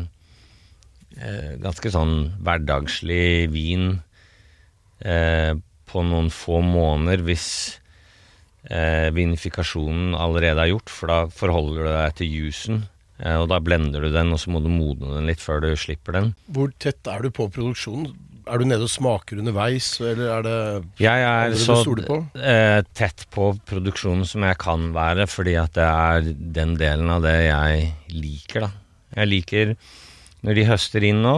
eh, 1.23 1.53
ganske 1.63 1.91
sånn 1.93 2.15
hverdagslig 2.43 3.47
vin 3.53 3.93
eh, 5.07 5.53
på 5.87 6.03
noen 6.03 6.27
få 6.35 6.59
måneder 6.67 7.23
hvis 7.23 7.47
eh, 8.67 9.07
vinifikasjonen 9.15 10.17
allerede 10.19 10.65
er 10.65 10.73
gjort, 10.73 10.91
for 10.91 11.13
da 11.13 11.21
forholder 11.31 11.79
du 11.79 11.91
deg 11.93 12.17
til 12.19 12.35
jusen. 12.41 12.83
Og 13.21 13.45
da 13.51 13.59
blender 13.61 14.01
du 14.01 14.09
den, 14.09 14.31
og 14.33 14.39
så 14.41 14.49
må 14.49 14.63
du 14.65 14.69
modne 14.73 15.11
den 15.13 15.27
litt 15.29 15.43
før 15.43 15.59
du 15.61 15.67
slipper 15.77 16.15
den. 16.17 16.31
Hvor 16.49 16.71
tett 16.81 17.05
er 17.05 17.21
du 17.21 17.29
på 17.29 17.45
produksjonen? 17.53 18.15
Er 18.51 18.59
du 18.59 18.67
nede 18.67 18.83
og 18.83 18.91
smaker 18.91 19.39
underveis, 19.39 19.93
eller 20.03 20.27
er 20.27 20.43
det 20.43 20.55
jeg 20.99 21.23
er 21.23 21.53
så 21.55 21.77
på? 22.03 22.17
tett 22.97 23.23
på 23.31 23.53
produksjonen 23.69 24.27
som 24.27 24.43
jeg 24.43 24.57
kan 24.59 24.89
være, 24.95 25.27
fordi 25.31 25.55
at 25.61 25.71
det 25.77 25.87
er 25.87 26.27
den 26.59 26.75
delen 26.79 27.13
av 27.13 27.23
det 27.23 27.37
jeg 27.45 27.85
liker, 28.11 28.67
da. 28.67 28.71
Jeg 29.21 29.31
liker 29.31 29.73
når 30.43 30.57
de 30.57 30.67
høster 30.67 31.05
inn 31.05 31.21
nå, 31.23 31.37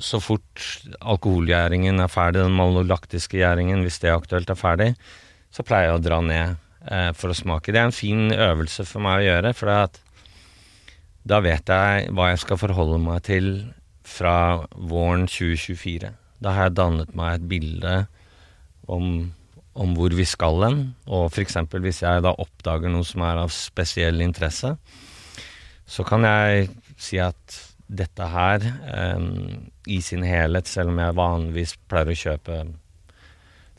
så 0.00 0.20
fort 0.22 0.62
alkoholgjæringen 1.00 2.00
er 2.00 2.12
ferdig, 2.12 2.44
den 2.44 2.56
malolaktiske 2.56 3.40
gjæringen, 3.40 3.82
hvis 3.84 3.98
det 4.02 4.10
er 4.10 4.20
aktuelt, 4.20 4.50
er 4.50 4.58
ferdig, 4.58 4.90
så 5.52 5.64
pleier 5.66 5.90
jeg 5.90 5.98
å 5.98 6.04
dra 6.04 6.20
ned 6.24 6.54
eh, 6.88 7.10
for 7.16 7.32
å 7.32 7.36
smake. 7.36 7.72
Det 7.72 7.80
er 7.80 7.90
en 7.90 7.96
fin 7.96 8.32
øvelse 8.32 8.86
for 8.88 9.04
meg 9.04 9.20
å 9.20 9.26
gjøre, 9.26 9.52
for 9.58 9.72
da 11.22 11.38
vet 11.44 11.70
jeg 11.70 12.10
hva 12.16 12.32
jeg 12.32 12.42
skal 12.42 12.60
forholde 12.60 12.98
meg 13.02 13.24
til 13.28 13.52
fra 14.08 14.64
våren 14.74 15.26
2024. 15.30 16.12
Da 16.42 16.56
har 16.56 16.68
jeg 16.68 16.76
dannet 16.78 17.14
meg 17.18 17.36
et 17.36 17.48
bilde 17.50 17.94
om, 18.90 19.32
om 19.78 19.96
hvor 19.96 20.14
vi 20.16 20.26
skal 20.28 20.62
hen. 20.66 20.80
Og 21.06 21.28
f.eks. 21.30 21.58
hvis 21.70 22.02
jeg 22.04 22.24
da 22.24 22.34
oppdager 22.34 22.92
noe 22.92 23.06
som 23.06 23.24
er 23.26 23.42
av 23.44 23.52
spesiell 23.54 24.22
interesse, 24.24 24.74
så 25.86 26.06
kan 26.08 26.26
jeg 26.26 26.70
si 27.00 27.20
at 27.22 27.60
dette 27.92 28.26
her, 28.32 28.62
um, 29.18 29.68
i 29.86 29.98
sin 30.00 30.22
helhet, 30.24 30.68
selv 30.70 30.92
om 30.92 31.00
jeg 31.02 31.18
vanligvis 31.18 31.74
pleier 31.90 32.12
å 32.12 32.16
kjøpe 32.16 32.60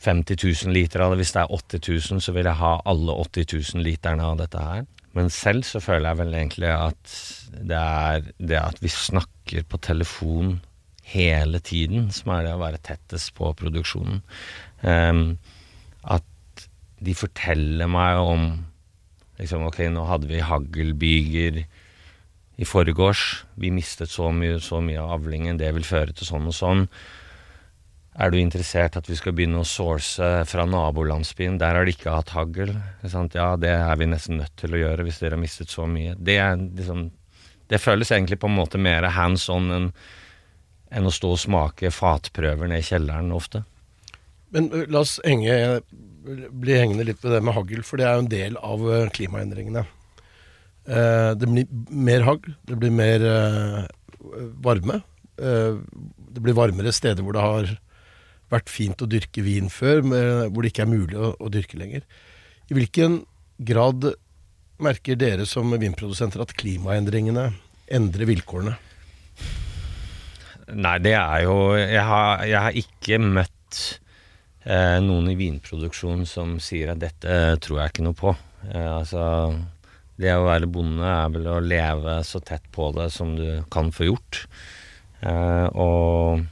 50 0.04 0.38
000 0.68 0.74
liter 0.76 1.02
av 1.02 1.12
det, 1.12 1.22
hvis 1.22 1.32
det 1.34 1.42
er 1.42 1.54
80 1.56 1.82
000, 2.12 2.22
så 2.22 2.34
vil 2.36 2.46
jeg 2.46 2.60
ha 2.60 2.74
alle 2.84 3.16
80 3.24 3.48
000 3.74 3.86
literne 3.86 4.26
av 4.28 4.38
dette 4.38 4.60
her. 4.60 4.84
Men 5.14 5.30
selv 5.30 5.66
så 5.66 5.80
føler 5.82 6.10
jeg 6.10 6.20
vel 6.20 6.34
egentlig 6.34 6.70
at 6.74 7.16
det 7.54 7.80
er 7.80 8.28
det 8.38 8.60
at 8.60 8.80
vi 8.82 8.90
snakker 8.92 9.33
på 9.68 9.78
telefon 9.78 10.60
hele 11.04 11.60
tiden, 11.60 12.08
som 12.10 12.32
er 12.32 12.46
det 12.46 12.54
å 12.56 12.62
være 12.62 12.80
tettest 12.84 13.34
på 13.36 13.52
produksjonen. 13.58 14.22
Um, 14.80 15.36
at 16.02 16.66
de 17.04 17.14
forteller 17.16 17.90
meg 17.90 18.20
om 18.20 18.46
liksom, 19.40 19.66
Ok, 19.68 19.82
nå 19.92 20.06
hadde 20.08 20.30
vi 20.30 20.40
haglbyger 20.40 21.64
i 22.56 22.68
forgårs. 22.68 23.44
Vi 23.60 23.72
mistet 23.74 24.12
så 24.12 24.30
mye, 24.32 24.60
så 24.62 24.80
mye 24.84 25.02
av 25.02 25.18
avlingen. 25.18 25.58
Det 25.60 25.72
vil 25.76 25.86
føre 25.86 26.14
til 26.14 26.28
sånn 26.28 26.48
og 26.48 26.56
sånn. 26.56 26.86
Er 28.14 28.30
du 28.30 28.38
interessert 28.38 28.94
at 28.94 29.08
vi 29.10 29.16
skal 29.18 29.34
begynne 29.34 29.58
å 29.64 29.66
source 29.66 30.28
fra 30.46 30.66
nabolandsbyen? 30.70 31.58
Der 31.58 31.74
har 31.74 31.86
de 31.86 31.96
ikke 31.96 32.14
hatt 32.14 32.30
hagl. 32.36 32.70
Ja, 33.02 33.56
det 33.58 33.72
er 33.74 33.98
vi 33.98 34.06
nesten 34.06 34.38
nødt 34.38 34.54
til 34.60 34.76
å 34.76 34.82
gjøre 34.84 35.06
hvis 35.06 35.18
dere 35.22 35.34
har 35.34 35.42
mistet 35.42 35.72
så 35.72 35.88
mye. 35.90 36.14
Det, 36.14 36.38
er 36.38 36.54
liksom, 36.62 37.08
det 37.74 37.82
føles 37.82 38.12
egentlig 38.14 38.38
på 38.38 38.48
en 38.48 38.56
måte 38.56 38.80
mer 38.80 39.10
hands 39.16 39.48
on 39.52 39.72
enn 39.74 39.90
enn 40.94 41.08
å 41.08 41.12
stå 41.14 41.32
og 41.34 41.40
smake 41.42 41.90
fatprøver 41.90 42.70
ned 42.70 42.84
i 42.84 42.86
kjelleren 42.86 43.32
ofte. 43.34 43.64
Men 44.54 44.70
la 44.92 45.02
oss 45.02 45.16
henge, 45.24 45.80
bli 46.22 46.76
hengende 46.78 47.06
litt 47.08 47.22
ved 47.24 47.34
det 47.34 47.42
med 47.44 47.56
hagl, 47.56 47.82
for 47.86 47.98
det 47.98 48.06
er 48.06 48.14
jo 48.14 48.24
en 48.24 48.30
del 48.30 48.58
av 48.62 48.84
klimaendringene. 49.16 49.84
det 51.40 51.48
blir 51.48 51.66
mer 51.90 52.26
hagl, 52.28 52.54
det 52.68 52.78
blir 52.78 52.94
mer 52.94 53.26
varme. 54.62 55.02
det 55.36 56.42
blir 56.42 56.54
varmere 56.54 56.92
steder 56.92 57.22
hvor 57.22 57.34
det 57.34 57.42
har 57.42 57.74
vært 58.52 58.70
fint 58.70 59.02
å 59.02 59.10
dyrke 59.10 59.42
vin 59.42 59.68
før, 59.72 60.04
hvor 60.04 60.62
det 60.62 60.70
ikke 60.70 60.84
er 60.84 60.92
mulig 60.94 61.18
å, 61.18 61.34
å, 61.40 61.50
dyrke 61.50 61.80
lenger. 61.80 62.04
I 62.70 62.76
hvilken 62.78 63.24
grad 63.58 64.12
merker 64.78 65.18
dere 65.18 65.46
som 65.46 65.74
vinprodusenter 65.74 66.42
at 66.42 66.54
klimaendringene 66.58 67.50
endrer 67.90 68.26
vilkårene? 68.30 68.74
Nei, 70.74 70.94
det 71.04 71.12
er 71.18 71.42
jo 71.44 71.56
Jeg 71.76 72.00
har, 72.08 72.44
jeg 72.48 72.60
har 72.64 72.78
ikke 72.80 73.18
møtt 73.20 73.80
eh, 74.64 74.96
noen 75.04 75.28
i 75.28 75.36
vinproduksjon 75.36 76.24
som 76.28 76.56
sier 76.62 76.94
at 76.94 77.02
dette 77.02 77.36
tror 77.64 77.82
jeg 77.82 77.92
ikke 77.92 78.06
noe 78.06 78.16
på. 78.16 78.32
Eh, 78.70 78.88
altså 79.00 79.26
Det 80.16 80.32
å 80.32 80.46
være 80.46 80.70
bonde 80.70 81.04
er 81.04 81.28
vel 81.34 81.46
å 81.52 81.58
leve 81.60 82.16
så 82.24 82.40
tett 82.40 82.64
på 82.72 82.88
det 82.96 83.10
som 83.12 83.34
du 83.36 83.62
kan 83.74 83.92
få 83.92 84.08
gjort. 84.08 84.44
Eh, 85.20 85.68
og 85.74 86.44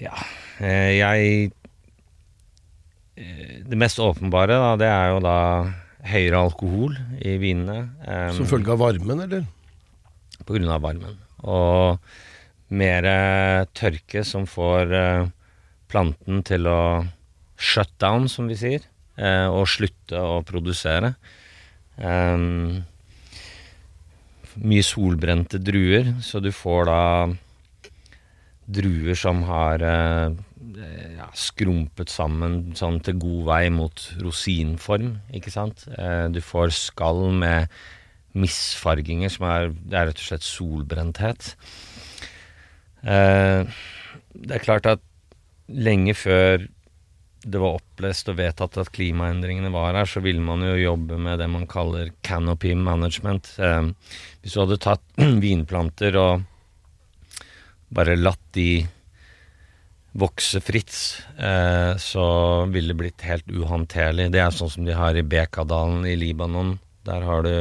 ja 0.00 0.16
eh, 0.64 0.96
Jeg 0.96 1.52
eh, 3.20 3.60
Det 3.68 3.76
mest 3.78 4.00
åpenbare, 4.00 4.56
da, 4.56 4.72
det 4.80 4.88
er 4.88 5.12
jo 5.14 5.20
da 5.24 5.36
høyere 6.10 6.40
alkohol 6.46 6.94
i 7.20 7.36
vinene. 7.36 7.90
eh, 8.08 8.30
Som 8.36 8.48
følge 8.48 8.72
av 8.72 8.80
varmen, 8.80 9.20
eller? 9.28 9.44
Av 10.50 10.82
varmen. 10.82 11.18
Og 11.46 12.00
mer 12.70 13.06
eh, 13.08 13.66
tørke 13.74 14.22
som 14.26 14.46
får 14.48 14.94
eh, 14.94 15.30
planten 15.90 16.42
til 16.46 16.68
å 16.70 16.82
shut 17.60 17.90
down, 18.00 18.28
som 18.30 18.48
vi 18.50 18.56
sier, 18.58 18.86
eh, 19.18 19.46
og 19.50 19.68
slutte 19.68 20.20
å 20.20 20.40
produsere. 20.46 21.14
Um, 22.00 22.80
mye 24.60 24.84
solbrente 24.86 25.60
druer, 25.60 26.14
så 26.24 26.40
du 26.40 26.48
får 26.54 26.86
da 26.88 27.02
druer 28.70 29.18
som 29.18 29.42
har 29.48 29.82
ja, 29.82 31.26
skrumpet 31.36 32.10
sammen 32.10 32.72
sånn 32.78 33.00
til 33.04 33.18
god 33.20 33.42
vei 33.50 33.62
mot 33.74 34.04
rosinform, 34.22 35.12
ikke 35.34 35.52
sant. 35.52 35.84
Du 36.30 36.40
får 36.44 36.72
skall 36.76 37.24
med 37.34 37.70
misfarginger, 38.38 39.32
som 39.32 39.46
er, 39.50 39.70
det 39.72 39.96
er 39.98 40.10
rett 40.10 40.20
og 40.20 40.26
slett 40.28 40.46
solbrenthet. 40.46 41.54
Eh, 43.02 43.80
det 44.34 44.56
er 44.56 44.64
klart 44.64 44.86
at 44.90 45.02
lenge 45.70 46.14
før 46.18 46.68
det 47.40 47.56
var 47.56 47.78
opplest 47.78 48.28
og 48.28 48.36
vedtatt 48.36 48.76
at 48.82 48.90
klimaendringene 48.92 49.70
var 49.72 49.96
her, 49.96 50.08
så 50.08 50.20
ville 50.20 50.42
man 50.44 50.60
jo 50.66 50.74
jobbe 50.76 51.16
med 51.16 51.40
det 51.40 51.48
man 51.48 51.66
kaller 51.70 52.12
canopy 52.26 52.74
management. 52.76 53.54
Eh, 53.58 53.90
hvis 54.42 54.54
du 54.54 54.62
hadde 54.62 54.80
tatt 54.84 55.04
vinplanter 55.44 56.18
og 56.20 56.46
bare 57.90 58.18
latt 58.18 58.42
de 58.54 58.84
vokse 60.20 60.60
fritt, 60.62 60.94
eh, 61.38 61.96
så 61.96 62.26
ville 62.70 62.92
det 62.92 62.98
blitt 62.98 63.26
helt 63.26 63.50
uhåndterlig. 63.50 64.30
Det 64.34 64.42
er 64.42 64.54
sånn 64.54 64.72
som 64.72 64.86
de 64.86 64.96
har 64.96 65.16
i 65.16 65.26
Bekadalen 65.26 66.04
i 66.08 66.16
Libanon. 66.18 66.78
Der 67.06 67.24
har 67.26 67.46
du, 67.46 67.54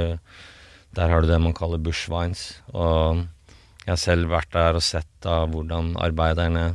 der 0.98 1.12
har 1.12 1.22
du 1.22 1.30
det 1.30 1.42
man 1.42 1.56
kaller 1.58 1.82
bushvines. 1.82 2.62
Og 2.74 3.26
jeg 3.86 3.92
har 3.94 4.02
selv 4.02 4.32
vært 4.32 4.52
der 4.54 4.80
og 4.80 4.86
sett 4.86 5.10
da 5.24 5.44
hvordan 5.50 5.96
arbeiderne 6.02 6.72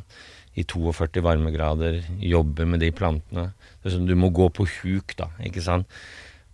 i 0.54 0.62
42 0.62 1.22
varmegrader 1.24 2.00
jobber 2.22 2.68
med 2.68 2.84
de 2.84 2.92
plantene. 2.94 3.48
Sånn, 3.82 4.06
du 4.06 4.14
må 4.18 4.30
gå 4.34 4.48
på 4.54 4.66
huk, 4.78 5.16
da, 5.18 5.28
ikke 5.42 5.64
sant. 5.64 5.90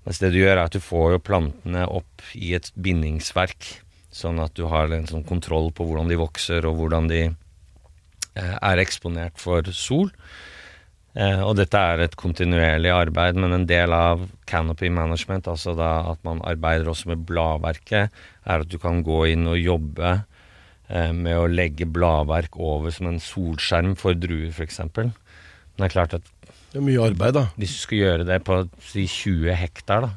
Mens 0.06 0.20
det 0.22 0.32
du 0.32 0.40
gjør, 0.40 0.56
er 0.56 0.64
at 0.64 0.74
du 0.74 0.80
får 0.82 1.14
jo 1.14 1.22
plantene 1.22 1.84
opp 1.84 2.24
i 2.34 2.54
et 2.56 2.70
bindingsverk, 2.80 3.68
sånn 4.10 4.40
at 4.42 4.56
du 4.56 4.64
har 4.72 4.90
en 4.96 5.06
sånn 5.06 5.26
kontroll 5.28 5.68
på 5.76 5.84
hvordan 5.86 6.08
de 6.10 6.18
vokser, 6.18 6.64
og 6.66 6.80
hvordan 6.80 7.10
de 7.12 7.20
eh, 7.28 8.56
er 8.56 8.82
eksponert 8.82 9.36
for 9.38 9.68
sol. 9.76 10.08
Eh, 11.18 11.40
og 11.42 11.56
dette 11.58 11.74
er 11.74 12.04
et 12.04 12.12
kontinuerlig 12.18 12.92
arbeid, 12.94 13.38
men 13.42 13.54
en 13.56 13.66
del 13.66 13.90
av 13.94 14.28
canopy 14.50 14.86
management, 14.94 15.48
altså 15.50 15.74
da 15.78 16.12
at 16.12 16.20
man 16.26 16.42
arbeider 16.46 16.90
også 16.90 17.10
med 17.10 17.24
bladverket, 17.26 18.14
er 18.46 18.62
at 18.62 18.70
du 18.70 18.78
kan 18.78 19.02
gå 19.06 19.24
inn 19.32 19.48
og 19.50 19.58
jobbe 19.58 20.12
eh, 20.14 21.10
med 21.16 21.34
å 21.34 21.48
legge 21.50 21.88
bladverk 21.90 22.54
over 22.62 22.94
som 22.94 23.10
en 23.10 23.18
solskjerm 23.22 23.96
for 23.98 24.14
druer, 24.14 24.52
f.eks. 24.54 24.78
Men 24.94 25.10
det 25.80 25.88
er 25.88 25.96
klart 25.96 26.14
at 26.20 26.30
Det 26.70 26.78
er 26.78 26.86
mye 26.86 27.06
arbeid, 27.10 27.34
da. 27.34 27.44
hvis 27.58 27.74
du 27.74 27.80
skal 27.82 28.02
gjøre 28.04 28.28
det 28.28 28.38
på 28.46 28.60
si 28.92 29.08
20 29.10 29.58
hektar, 29.58 30.06
da, 30.06 30.12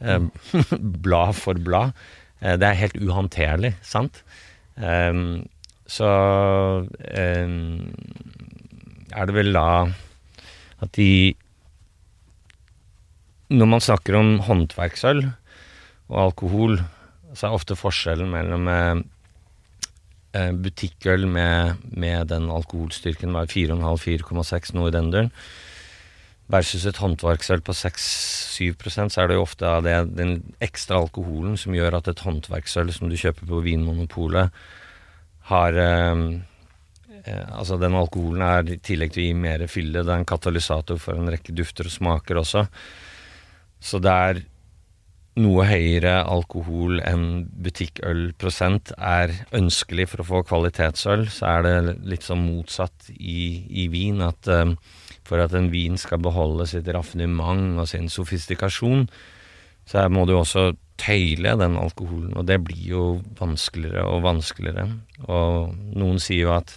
eh, 0.00 0.22
blad 1.04 1.36
for 1.36 1.60
blad, 1.60 1.92
det 2.42 2.66
er 2.66 2.74
helt 2.74 2.96
uhåndterlig, 2.98 3.76
sant? 3.86 4.16
Så 5.86 6.08
er 7.14 7.44
det 9.28 9.36
vel 9.36 9.52
da 9.54 9.66
at 10.82 10.92
de 10.98 11.34
Når 13.52 13.68
man 13.68 13.82
snakker 13.84 14.16
om 14.16 14.38
håndverksøl 14.46 15.26
og 16.08 16.16
alkohol, 16.16 16.78
så 17.36 17.48
er 17.48 17.56
ofte 17.56 17.76
forskjellen 17.76 18.30
mellom 18.32 18.68
eh, 18.72 19.02
eh, 20.40 20.54
butikkøl 20.56 21.26
med, 21.28 21.82
med 21.92 22.30
den 22.32 22.48
alkoholstyrken 22.48 23.36
var 23.36 23.50
4,5-4,6, 23.52 24.72
noe 24.72 24.88
i 24.88 24.94
den 24.94 25.10
duren, 25.12 25.28
versus 26.52 26.86
et 26.88 27.00
håndverksøl 27.00 27.60
på 27.64 27.76
6-7 27.76 28.72
så 28.88 29.20
er 29.20 29.28
det 29.28 29.36
jo 29.36 29.44
ofte 29.44 29.68
det, 29.84 29.98
den 30.16 30.38
ekstra 30.64 31.00
alkoholen 31.00 31.60
som 31.60 31.76
gjør 31.76 31.98
at 32.00 32.08
et 32.08 32.24
håndverksøl 32.24 32.92
som 32.92 33.12
du 33.12 33.16
kjøper 33.20 33.52
på 33.52 33.60
Vinmonopolet, 33.68 34.48
har 35.52 35.76
eh, 35.76 36.24
Altså, 37.30 37.78
den 37.78 37.94
alkoholen 37.94 38.42
er 38.42 38.70
i 38.74 38.78
tillegg 38.82 39.12
til 39.14 39.22
å 39.22 39.26
gi 39.28 39.34
mer 39.38 39.66
fylle, 39.70 40.02
det 40.02 40.10
er 40.10 40.22
en 40.22 40.28
katalysator 40.28 40.98
for 40.98 41.18
en 41.18 41.30
rekke 41.30 41.54
dufter 41.54 41.86
og 41.86 41.94
smaker 41.94 42.40
også. 42.42 42.64
Så 43.82 44.00
det 44.02 44.14
er 44.28 44.42
noe 45.40 45.64
høyere 45.64 46.18
alkohol 46.28 46.98
enn 47.08 47.46
butikkølprosent 47.64 48.92
er 48.98 49.32
ønskelig 49.56 50.10
for 50.10 50.22
å 50.22 50.26
få 50.28 50.42
kvalitetsøl, 50.50 51.24
så 51.32 51.54
er 51.54 51.64
det 51.64 51.94
litt 52.10 52.26
sånn 52.26 52.42
motsatt 52.44 53.08
i, 53.16 53.64
i 53.84 53.86
vin. 53.92 54.20
At 54.26 54.50
um, 54.52 54.76
for 55.24 55.40
at 55.40 55.54
en 55.56 55.70
vin 55.72 55.96
skal 56.00 56.20
beholde 56.20 56.66
sitt 56.68 56.90
raffinement 56.92 57.80
og 57.80 57.88
sin 57.88 58.10
sofistikasjon, 58.12 59.06
så 59.88 60.04
må 60.12 60.26
du 60.28 60.36
også 60.36 60.72
tøyle 61.00 61.56
den 61.58 61.78
alkoholen, 61.80 62.36
og 62.36 62.46
det 62.46 62.60
blir 62.62 62.84
jo 62.92 63.04
vanskeligere 63.38 64.04
og 64.06 64.22
vanskeligere. 64.26 64.86
Og 65.26 65.72
noen 65.96 66.20
sier 66.22 66.46
jo 66.46 66.54
at 66.54 66.76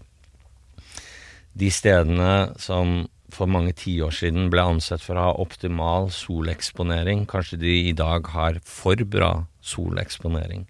de 1.55 1.71
stedene 1.71 2.31
som 2.59 3.05
for 3.35 3.49
mange 3.51 3.73
tiår 3.75 4.13
siden 4.15 4.49
ble 4.53 4.63
ansett 4.75 5.03
for 5.03 5.17
å 5.17 5.27
ha 5.27 5.37
optimal 5.41 6.09
soleksponering, 6.13 7.25
kanskje 7.27 7.59
de 7.63 7.73
i 7.89 7.95
dag 7.97 8.27
har 8.35 8.59
for 8.63 8.99
bra 9.09 9.31
soleksponering. 9.65 10.65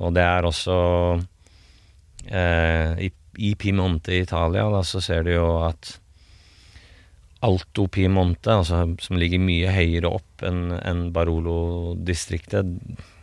Og 0.00 0.14
det 0.16 0.24
er 0.26 0.48
også 0.48 0.78
eh, 2.26 3.04
i, 3.06 3.10
I 3.38 3.52
Piemonte 3.58 4.14
i 4.14 4.24
Italia 4.24 4.66
da, 4.72 4.82
så 4.86 5.02
ser 5.04 5.26
du 5.26 5.34
jo 5.36 5.50
at 5.66 5.98
Alto 7.44 7.84
Piemonte, 7.92 8.54
altså, 8.62 8.86
som 9.04 9.18
ligger 9.20 9.42
mye 9.42 9.72
høyere 9.74 10.08
opp 10.16 10.44
enn 10.48 10.72
en 10.78 11.04
Barolo-distriktet, 11.12 12.70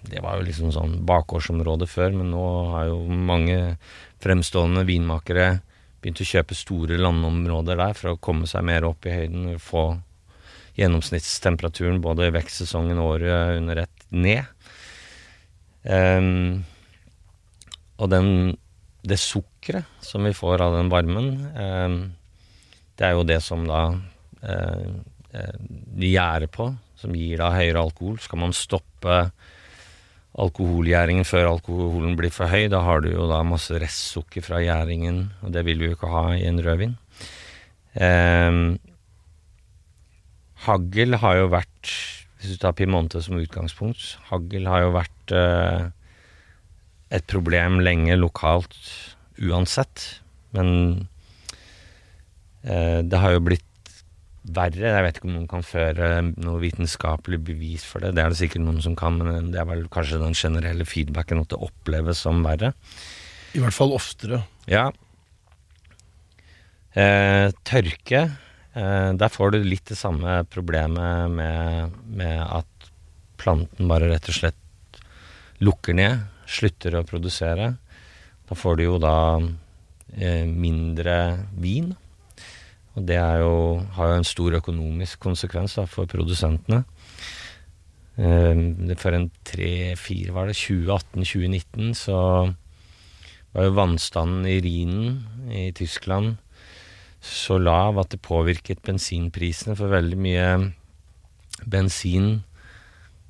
det 0.05 0.21
var 0.21 0.37
jo 0.37 0.45
liksom 0.45 0.69
sånn 0.75 0.99
bakgårdsområde 1.09 1.87
før, 1.89 2.13
men 2.19 2.29
nå 2.33 2.45
har 2.75 2.91
jo 2.91 3.01
mange 3.09 3.57
fremstående 4.21 4.85
vinmakere 4.85 5.49
begynt 6.01 6.21
å 6.23 6.27
kjøpe 6.27 6.57
store 6.57 6.97
landområder 6.99 7.79
der 7.79 7.97
for 7.97 8.13
å 8.13 8.21
komme 8.21 8.49
seg 8.49 8.65
mer 8.67 8.87
opp 8.87 9.05
i 9.05 9.13
høyden 9.13 9.51
og 9.53 9.61
få 9.63 9.85
gjennomsnittstemperaturen 10.79 12.01
både 12.03 12.29
i 12.29 12.33
vekstsesongen 12.35 12.99
og 13.01 13.17
året 13.17 13.59
under 13.59 13.83
ett 13.83 14.05
ned. 14.09 14.47
Um, 15.83 16.63
og 18.01 18.09
den, 18.13 18.29
det 19.05 19.19
sukkeret 19.21 20.05
som 20.05 20.25
vi 20.25 20.33
får 20.37 20.63
av 20.65 20.77
den 20.77 20.91
varmen, 20.93 21.31
um, 21.53 21.97
det 22.97 23.07
er 23.07 23.17
jo 23.17 23.27
det 23.27 23.39
som 23.43 23.65
da 23.67 23.83
uh, 23.93 24.91
gjærer 26.01 26.49
på, 26.51 26.71
som 26.99 27.15
gir 27.17 27.41
da 27.41 27.51
høyere 27.55 27.81
alkohol. 27.81 28.19
Skal 28.21 28.41
man 28.41 28.55
stoppe 28.55 29.23
alkoholgjæringen 30.39 31.27
før 31.27 31.49
alkoholen 31.49 32.15
blir 32.19 32.31
for 32.31 32.51
høy, 32.51 32.69
da 32.71 32.81
har 32.85 33.03
du 33.03 33.09
jo 33.11 33.27
da 33.29 33.41
masse 33.43 33.75
restsukker 33.81 34.45
fra 34.45 34.61
gjæringen, 34.63 35.25
og 35.43 35.51
det 35.55 35.65
vil 35.67 35.81
vi 35.81 35.89
jo 35.89 35.97
ikke 35.97 36.11
ha 36.11 36.25
i 36.37 36.45
en 36.47 36.61
rødvin. 36.63 36.95
Eh, 37.99 38.59
hagl 40.67 41.17
har 41.23 41.39
jo 41.41 41.49
vært, 41.51 41.95
hvis 42.39 42.55
du 42.55 42.61
tar 42.61 42.77
Piemonte 42.77 43.21
som 43.23 43.39
utgangspunkt, 43.41 44.15
hagl 44.29 44.69
har 44.71 44.85
jo 44.85 44.93
vært 44.95 45.35
eh, 45.35 45.89
et 47.11 47.27
problem 47.27 47.81
lenge 47.83 48.15
lokalt 48.19 48.77
uansett, 49.41 50.21
men 50.55 51.09
eh, 52.63 53.01
det 53.03 53.19
har 53.19 53.35
jo 53.35 53.43
blitt 53.51 53.67
verre. 54.41 54.89
Jeg 54.89 55.05
vet 55.05 55.19
ikke 55.19 55.29
om 55.29 55.35
noen 55.35 55.49
kan 55.49 55.65
føre 55.65 56.09
noe 56.33 56.61
vitenskapelig 56.63 57.41
bevis 57.51 57.85
for 57.87 58.03
det. 58.03 58.15
Det 58.17 58.23
er 58.23 58.33
det 58.33 58.39
sikkert 58.39 58.65
noen 58.65 58.81
som 58.83 58.95
kan, 58.97 59.19
men 59.21 59.51
det 59.53 59.61
er 59.61 59.69
vel 59.69 59.85
kanskje 59.93 60.21
den 60.21 60.37
generelle 60.37 60.87
feedbacken 60.87 61.43
at 61.43 61.53
det 61.53 61.61
oppleves 61.61 62.23
som 62.25 62.41
verre. 62.45 62.73
I 63.53 63.61
hvert 63.61 63.75
fall 63.75 63.93
oftere. 63.93 64.43
Ja. 64.71 64.89
Eh, 66.97 67.51
tørke. 67.67 68.23
Eh, 68.73 69.11
der 69.19 69.31
får 69.31 69.53
du 69.53 69.61
litt 69.63 69.91
det 69.91 69.99
samme 69.99 70.41
problemet 70.49 71.31
med, 71.31 71.95
med 72.07 72.41
at 72.41 72.91
planten 73.41 73.89
bare 73.89 74.09
rett 74.11 74.29
og 74.31 74.37
slett 74.37 75.01
lukker 75.61 75.95
ned, 75.97 76.25
slutter 76.49 76.97
å 76.97 77.05
produsere. 77.07 77.73
Da 78.49 78.57
får 78.57 78.79
du 78.79 78.83
jo 78.87 78.97
da 79.01 79.15
eh, 80.17 80.47
mindre 80.47 81.17
vin. 81.61 81.93
Og 82.95 83.07
det 83.07 83.17
jo, 83.17 83.53
har 83.95 84.11
jo 84.11 84.19
en 84.19 84.27
stor 84.27 84.57
økonomisk 84.59 85.21
konsekvens 85.23 85.77
da, 85.79 85.87
for 85.87 86.09
produsentene. 86.11 86.83
Eh, 88.19 88.95
for 88.99 89.15
en 89.15 89.29
tre-fire, 89.47 90.35
var 90.35 90.51
det 90.51 90.59
2018-2019, 90.59 91.93
så 91.95 92.19
var 93.51 93.67
jo 93.67 93.75
vannstanden 93.75 94.47
i 94.47 94.59
Rhinen 94.63 95.51
i 95.51 95.69
Tyskland 95.75 96.35
så 97.21 97.59
lav 97.61 97.99
at 98.01 98.09
det 98.15 98.21
påvirket 98.25 98.81
bensinprisene, 98.85 99.75
for 99.77 99.93
veldig 99.93 100.17
mye 100.17 100.47
bensin 101.69 102.41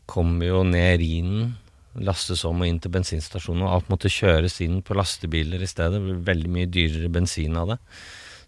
kommer 0.08 0.48
jo 0.48 0.62
ned 0.68 1.02
Rhinen, 1.02 1.52
lastes 2.00 2.46
om 2.48 2.64
og 2.64 2.70
inn 2.70 2.80
til 2.80 2.94
bensinstasjonen, 2.94 3.66
og 3.68 3.76
alt 3.76 3.92
måtte 3.92 4.12
kjøres 4.12 4.62
inn 4.64 4.80
på 4.84 4.96
lastebiler 4.96 5.60
i 5.60 5.68
stedet. 5.68 6.00
Det 6.00 6.06
ble 6.06 6.16
veldig 6.32 6.52
mye 6.56 6.72
dyrere 6.72 7.12
bensin 7.12 7.60
av 7.60 7.74
det. 7.74 7.78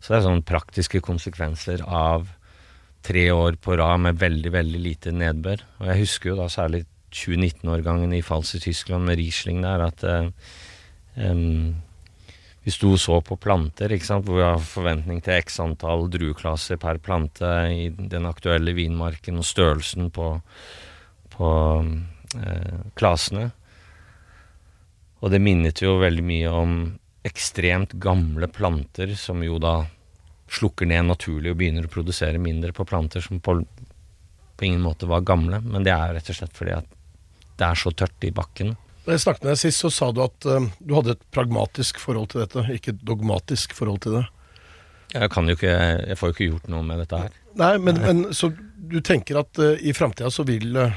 Så 0.04 0.12
det 0.12 0.18
er 0.18 0.26
sånne 0.26 0.44
praktiske 0.44 1.00
konsekvenser 1.00 1.86
av 1.88 2.28
tre 3.08 3.24
år 3.32 3.56
på 3.64 3.78
rad 3.80 4.02
med 4.04 4.20
veldig, 4.20 4.52
veldig 4.52 4.82
lite 4.84 5.14
nedbør. 5.16 5.64
Og 5.80 5.88
jeg 5.88 6.02
husker 6.02 6.34
jo 6.34 6.42
da 6.42 6.50
særlig 6.52 6.84
2019-årgangen 7.14 8.12
i 8.18 8.24
Fals 8.26 8.52
i 8.58 8.60
Tyskland 8.64 9.08
med 9.08 9.20
Riesling 9.20 9.62
der, 9.64 9.86
at 9.86 10.04
eh, 10.04 10.28
um, 11.24 11.76
vi 12.64 12.72
sto 12.72 12.94
og 12.96 13.00
så 13.00 13.20
på 13.24 13.38
planter, 13.40 13.92
ikke 13.92 14.08
sant, 14.08 14.28
hvor 14.28 14.40
vi 14.40 14.46
har 14.46 14.60
forventning 14.64 15.20
til 15.24 15.36
x 15.36 15.60
antall 15.64 16.08
drueklaser 16.12 16.80
per 16.80 17.00
plante 17.04 17.50
i 17.72 17.90
den 17.92 18.28
aktuelle 18.28 18.76
vinmarken, 18.76 19.40
og 19.40 19.48
størrelsen 19.48 20.08
på, 20.16 20.30
på 21.36 21.50
eh, 22.40 22.84
klasene. 23.00 23.50
Og 25.24 25.32
det 25.32 25.44
minnet 25.44 25.84
jo 25.84 25.96
veldig 26.02 26.28
mye 26.28 26.52
om 26.52 26.78
ekstremt 27.24 27.96
gamle 28.04 28.48
planter 28.52 29.16
som 29.16 29.44
jo 29.44 29.60
da 29.62 29.84
slukker 30.54 30.88
ned 30.90 31.08
naturlig 31.08 31.54
og 31.54 31.60
begynner 31.60 31.88
å 31.88 31.92
produsere 31.92 32.42
mindre 32.42 32.74
på 32.76 32.86
planter 32.86 33.24
som 33.24 33.40
på, 33.42 33.58
på 34.58 34.68
ingen 34.68 34.84
måte 34.84 35.10
var 35.10 35.26
gamle. 35.26 35.62
Men 35.64 35.86
det 35.88 35.94
er 35.96 36.14
rett 36.18 36.30
og 36.30 36.38
slett 36.38 36.58
fordi 36.58 36.76
at 36.78 36.90
det 37.58 37.70
er 37.70 37.80
så 37.80 37.94
tørt 37.96 38.28
i 38.28 38.34
bakken. 38.36 38.76
Da 39.04 39.16
jeg 39.16 39.24
snakket 39.26 39.46
med 39.46 39.52
deg 39.52 39.62
sist, 39.62 39.84
så 39.84 39.92
sa 39.92 40.12
du 40.16 40.22
at 40.24 40.48
uh, 40.48 40.70
du 40.80 40.96
hadde 40.96 41.18
et 41.18 41.26
pragmatisk 41.36 42.00
forhold 42.00 42.32
til 42.32 42.44
dette, 42.44 42.64
ikke 42.72 42.94
et 42.94 43.04
dogmatisk 43.04 43.76
forhold 43.76 44.00
til 44.06 44.20
det. 44.20 44.24
Jeg 45.14 45.30
kan 45.30 45.48
jo 45.48 45.56
ikke, 45.58 45.74
jeg 46.08 46.18
får 46.18 46.30
jo 46.30 46.36
ikke 46.36 46.48
gjort 46.48 46.70
noe 46.74 46.86
med 46.88 47.04
dette 47.04 47.20
her. 47.26 47.36
Nei, 47.60 47.74
men, 47.84 48.00
men 48.02 48.24
så 48.34 48.50
du 48.54 48.98
tenker 49.06 49.42
at 49.44 49.60
uh, 49.62 49.76
i 49.76 49.94
framtida 49.96 50.32
så 50.34 50.46
vil 50.48 50.80
uh, 50.80 50.96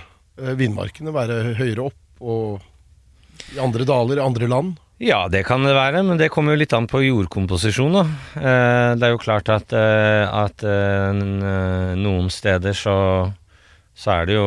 vinmarkene 0.56 1.14
være 1.14 1.56
høyere 1.58 1.88
opp 1.90 2.24
og 2.26 3.52
i 3.52 3.58
andre 3.60 3.84
daler, 3.88 4.20
i 4.20 4.24
andre 4.24 4.48
land? 4.48 4.78
Ja, 4.96 5.26
det 5.28 5.42
kan 5.44 5.60
det 5.66 5.74
være, 5.76 6.00
men 6.08 6.16
det 6.16 6.30
kommer 6.32 6.54
jo 6.54 6.62
litt 6.62 6.72
an 6.72 6.86
på 6.88 7.02
jordkomposisjon, 7.04 7.98
da. 7.98 8.04
Eh, 8.40 8.92
det 8.96 9.04
er 9.04 9.12
jo 9.12 9.20
klart 9.20 9.50
at, 9.52 9.74
eh, 9.76 10.24
at 10.24 10.64
eh, 10.64 11.18
noen 12.00 12.30
steder 12.32 12.72
så, 12.72 12.94
så 13.92 14.14
er 14.14 14.30
det 14.30 14.38
jo 14.38 14.46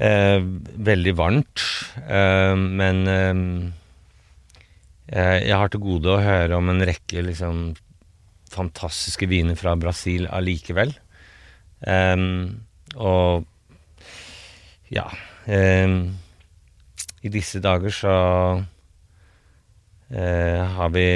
eh, 0.00 0.40
veldig 0.88 1.14
varmt, 1.20 1.66
eh, 2.00 2.54
men 2.56 3.02
eh, 3.12 3.36
jeg 5.12 5.52
har 5.60 5.68
til 5.68 5.84
gode 5.84 6.08
å 6.14 6.24
høre 6.24 6.56
om 6.56 6.72
en 6.72 6.80
rekke 6.88 7.26
liksom 7.28 7.74
fantastiske 8.52 9.28
viner 9.28 9.56
fra 9.60 9.76
Brasil 9.76 10.24
allikevel. 10.32 10.94
Og 12.96 13.44
ja 14.92 15.04
eh, 15.44 15.88
i 17.22 17.30
disse 17.30 17.60
dager 17.62 17.94
så 17.94 18.14
eh, 20.10 20.62
har 20.76 20.92
vi 20.94 21.06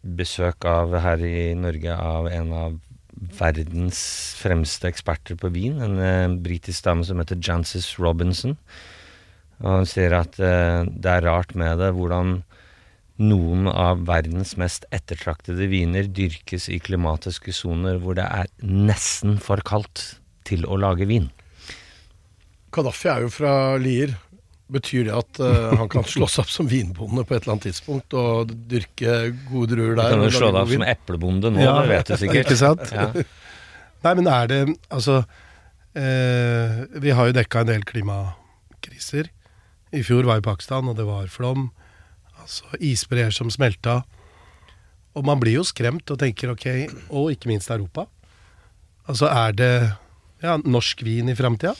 besøk 0.00 0.64
av 0.68 0.94
her 1.04 1.24
i 1.24 1.50
Norge 1.58 1.96
av 1.96 2.28
en 2.30 2.54
av 2.56 2.78
verdens 3.40 4.00
fremste 4.40 4.88
eksperter 4.88 5.36
på 5.40 5.50
vin. 5.52 5.80
En 5.84 5.98
eh, 6.00 6.36
britisk 6.44 6.84
dame 6.86 7.04
som 7.06 7.20
heter 7.20 7.40
Jancis 7.40 7.94
Robinson. 8.00 8.56
Og 9.60 9.82
hun 9.82 9.88
sier 9.88 10.16
at 10.16 10.38
eh, 10.40 10.86
det 10.88 11.16
er 11.18 11.28
rart 11.28 11.56
med 11.58 11.80
det 11.82 11.92
hvordan 11.96 12.40
noen 13.20 13.68
av 13.68 14.06
verdens 14.08 14.54
mest 14.56 14.86
ettertraktede 14.96 15.66
viner 15.68 16.08
dyrkes 16.08 16.70
i 16.72 16.80
klimatiske 16.80 17.52
soner 17.52 18.00
hvor 18.00 18.16
det 18.16 18.24
er 18.24 18.48
nesten 18.64 19.36
for 19.42 19.60
kaldt 19.60 20.14
til 20.48 20.64
å 20.64 20.78
lage 20.80 21.08
vin. 21.08 21.28
Kadafi 22.72 23.10
er 23.12 23.26
jo 23.26 23.32
fra 23.34 23.52
Lier. 23.82 24.14
Betyr 24.70 25.08
det 25.08 25.14
at 25.16 25.40
uh, 25.42 25.72
han 25.80 25.88
kan 25.90 26.04
slå 26.14 26.28
seg 26.30 26.44
opp 26.44 26.52
som 26.52 26.68
vinbonde 26.70 27.24
på 27.26 27.34
et 27.34 27.42
eller 27.42 27.56
annet 27.56 27.66
tidspunkt 27.70 28.14
og 28.18 28.52
dyrke 28.70 29.16
gode 29.50 29.72
druer 29.74 29.96
Du 29.96 30.00
der? 30.02 30.12
kan 30.14 30.22
og 30.22 30.28
jo 30.28 30.36
slå 30.36 30.50
deg 30.54 30.60
opp 30.62 30.74
som 30.76 30.84
eplebonde 30.92 31.50
nå, 31.54 31.62
Ja, 31.64 31.72
det 31.80 31.90
vet 31.90 32.12
du 32.12 32.16
sikkert. 32.20 32.42
Ikke 32.46 32.58
sant? 32.60 32.84
Ja. 32.94 33.08
Nei, 34.06 34.12
men 34.20 34.30
er 34.30 34.46
det 34.52 34.60
Altså, 34.94 35.16
eh, 35.98 36.78
vi 37.02 37.10
har 37.16 37.28
jo 37.30 37.36
dekka 37.36 37.64
en 37.64 37.72
del 37.72 37.84
klimakriser. 37.88 39.28
I 39.90 40.04
fjor 40.06 40.28
var 40.28 40.38
i 40.38 40.46
Pakistan, 40.46 40.86
og 40.88 40.96
det 40.96 41.08
var 41.08 41.26
flom. 41.32 41.68
Altså 42.40 42.64
isbreer 42.78 43.34
som 43.34 43.50
smelta. 43.50 44.02
Og 45.18 45.26
man 45.26 45.40
blir 45.42 45.58
jo 45.58 45.66
skremt 45.66 46.08
og 46.14 46.20
tenker 46.22 46.52
ok, 46.54 46.66
og 47.10 47.32
ikke 47.34 47.50
minst 47.50 47.70
Europa. 47.74 48.06
Altså, 49.10 49.26
er 49.26 49.52
det 49.58 49.72
ja, 50.44 50.54
norsk 50.62 51.02
vin 51.02 51.28
i 51.32 51.34
framtida? 51.34 51.74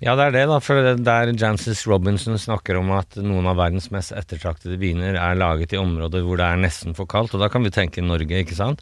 Ja, 0.00 0.14
det 0.16 0.30
er 0.30 0.32
det, 0.32 0.46
da. 0.48 0.58
For 0.64 0.94
der 0.96 1.30
Jancis 1.36 1.82
Robinson 1.88 2.38
snakker 2.40 2.78
om 2.80 2.88
at 2.96 3.18
noen 3.20 3.48
av 3.50 3.58
verdens 3.60 3.90
mest 3.92 4.14
ettertraktede 4.16 4.78
viner 4.80 5.18
er 5.20 5.36
laget 5.36 5.74
i 5.76 5.80
områder 5.80 6.24
hvor 6.24 6.40
det 6.40 6.46
er 6.46 6.62
nesten 6.62 6.96
for 6.96 7.08
kaldt. 7.10 7.34
Og 7.36 7.42
da 7.44 7.50
kan 7.52 7.66
vi 7.66 7.72
tenke 7.74 8.04
Norge, 8.04 8.40
ikke 8.40 8.56
sant? 8.56 8.80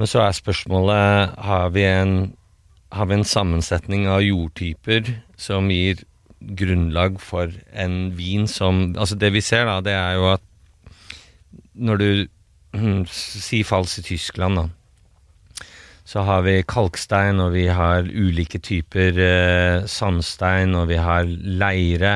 Men 0.00 0.10
så 0.10 0.24
er 0.24 0.34
spørsmålet 0.34 1.36
har 1.46 1.70
vi 1.76 1.86
en, 1.86 2.16
har 2.90 3.06
vi 3.06 3.20
en 3.20 3.28
sammensetning 3.28 4.08
av 4.10 4.24
jordtyper 4.26 5.14
som 5.38 5.70
gir 5.70 6.02
grunnlag 6.58 7.20
for 7.22 7.52
en 7.70 8.16
vin 8.18 8.48
som 8.50 8.96
Altså, 8.98 9.14
det 9.14 9.30
vi 9.36 9.44
ser, 9.44 9.68
da, 9.70 9.78
det 9.86 9.94
er 9.94 10.18
jo 10.18 10.32
at 10.32 10.46
når 11.78 12.02
du 12.02 12.08
Si 13.12 13.60
fals 13.68 14.00
i 14.00 14.02
Tyskland, 14.02 14.58
da 14.58 14.81
så 16.08 16.24
har 16.26 16.42
vi 16.46 16.56
kalkstein, 16.66 17.40
og 17.42 17.52
vi 17.54 17.68
har 17.70 18.08
ulike 18.08 18.58
typer 18.62 19.18
eh, 19.22 19.84
sandstein, 19.86 20.74
og 20.78 20.88
vi 20.90 20.98
har 20.98 21.28
leire. 21.28 22.14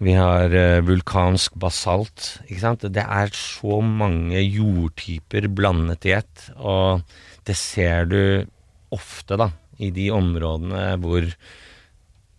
Vi 0.00 0.14
har 0.16 0.54
eh, 0.56 0.80
vulkansk 0.86 1.58
basalt. 1.60 2.38
Ikke 2.48 2.62
sant? 2.62 2.86
Det 2.88 3.04
er 3.04 3.34
så 3.36 3.82
mange 3.84 4.40
jordtyper 4.40 5.50
blandet 5.52 6.08
i 6.08 6.16
ett, 6.16 6.46
og 6.56 7.04
det 7.44 7.58
ser 7.60 8.08
du 8.08 8.22
ofte, 8.90 9.36
da, 9.36 9.50
i 9.78 9.92
de 9.94 10.08
områdene 10.14 10.96
hvor 11.00 11.28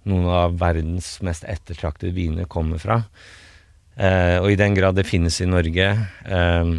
noen 0.10 0.28
av 0.34 0.58
verdens 0.58 1.20
mest 1.26 1.46
ettertraktede 1.46 2.16
viner 2.18 2.50
kommer 2.50 2.82
fra. 2.82 3.04
Eh, 3.94 4.42
og 4.42 4.50
i 4.50 4.58
den 4.60 4.74
grad 4.74 4.98
det 4.98 5.06
finnes 5.06 5.38
i 5.44 5.50
Norge, 5.50 5.88
eh, 6.26 6.76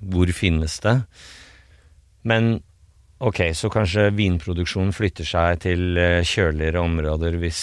hvor 0.00 0.32
finnes 0.32 0.80
det? 0.80 0.96
Men 2.24 2.54
Ok, 3.22 3.38
så 3.54 3.70
kanskje 3.70 4.08
vinproduksjonen 4.18 4.90
flytter 4.96 5.26
seg 5.28 5.60
til 5.62 5.98
eh, 6.00 6.20
kjøligere 6.26 6.80
områder 6.82 7.36
hvis, 7.38 7.60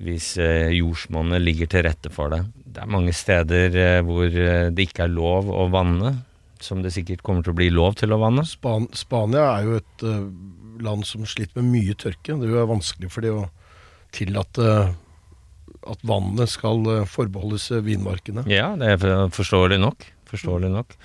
hvis 0.00 0.30
eh, 0.40 0.70
jordsmonnet 0.78 1.42
ligger 1.44 1.68
til 1.74 1.84
rette 1.84 2.12
for 2.14 2.32
det. 2.32 2.42
Det 2.72 2.80
er 2.86 2.88
mange 2.94 3.12
steder 3.12 3.76
eh, 3.76 3.98
hvor 4.08 4.30
det 4.32 4.86
ikke 4.88 5.04
er 5.04 5.12
lov 5.12 5.50
å 5.52 5.66
vanne, 5.72 6.14
som 6.62 6.80
det 6.80 6.94
sikkert 6.94 7.24
kommer 7.26 7.44
til 7.44 7.52
å 7.52 7.58
bli 7.60 7.68
lov 7.74 7.98
til 8.00 8.14
å 8.16 8.20
vanne. 8.22 8.46
Span 8.48 8.88
Spania 8.96 9.48
er 9.58 9.68
jo 9.68 9.78
et 9.82 10.06
land 10.82 11.04
som 11.06 11.26
sliter 11.28 11.60
med 11.60 11.72
mye 11.76 11.94
tørke. 12.00 12.38
Det 12.40 12.48
er 12.48 12.56
jo 12.62 12.68
vanskelig 12.72 13.10
for 13.12 13.26
de 13.26 13.34
å 13.36 13.48
tillate 14.16 14.68
at 15.92 16.02
vannet 16.06 16.50
skal 16.52 16.82
eh, 16.92 17.04
forbeholdes 17.10 17.68
eh, 17.74 17.82
vinmarkene. 17.84 18.44
Ja, 18.50 18.72
det 18.78 18.94
er 18.94 19.00
for- 19.02 19.32
forståelig 19.42 19.80
nok. 19.82 20.08
Forståelig 20.32 20.72
nok. 20.72 20.96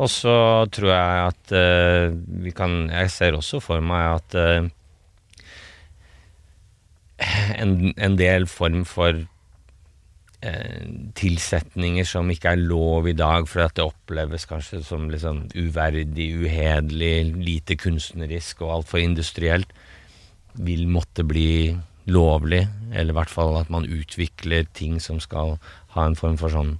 Og 0.00 0.08
så 0.08 0.34
tror 0.72 0.92
jeg 0.94 1.24
at 1.26 1.52
uh, 1.52 2.14
vi 2.44 2.52
kan 2.56 2.86
Jeg 2.88 3.10
ser 3.12 3.36
også 3.36 3.60
for 3.60 3.82
meg 3.84 4.20
at 4.20 4.38
uh, 4.38 4.70
en, 7.60 7.92
en 7.96 8.16
del 8.16 8.46
form 8.48 8.84
for 8.88 9.18
eh, 10.40 10.84
tilsetninger 11.18 12.06
som 12.08 12.30
ikke 12.32 12.54
er 12.54 12.62
lov 12.62 13.08
i 13.10 13.16
dag, 13.16 13.48
fordi 13.48 13.66
at 13.66 13.76
det 13.76 13.86
oppleves 13.86 14.46
kanskje 14.48 14.82
som 14.86 15.10
liksom 15.12 15.44
uverdig, 15.52 16.30
uhederlig, 16.40 17.34
lite 17.36 17.76
kunstnerisk 17.80 18.62
og 18.64 18.78
altfor 18.78 19.02
industrielt, 19.02 19.72
vil 20.54 20.88
måtte 20.88 21.24
bli 21.28 21.76
lovlig, 22.10 22.64
eller 22.92 23.12
i 23.12 23.18
hvert 23.20 23.32
fall 23.32 23.60
at 23.60 23.70
man 23.70 23.86
utvikler 23.86 24.66
ting 24.74 24.98
som 25.02 25.20
skal 25.22 25.58
ha 25.94 26.06
en 26.06 26.18
form 26.18 26.40
for 26.40 26.52
sånn 26.52 26.78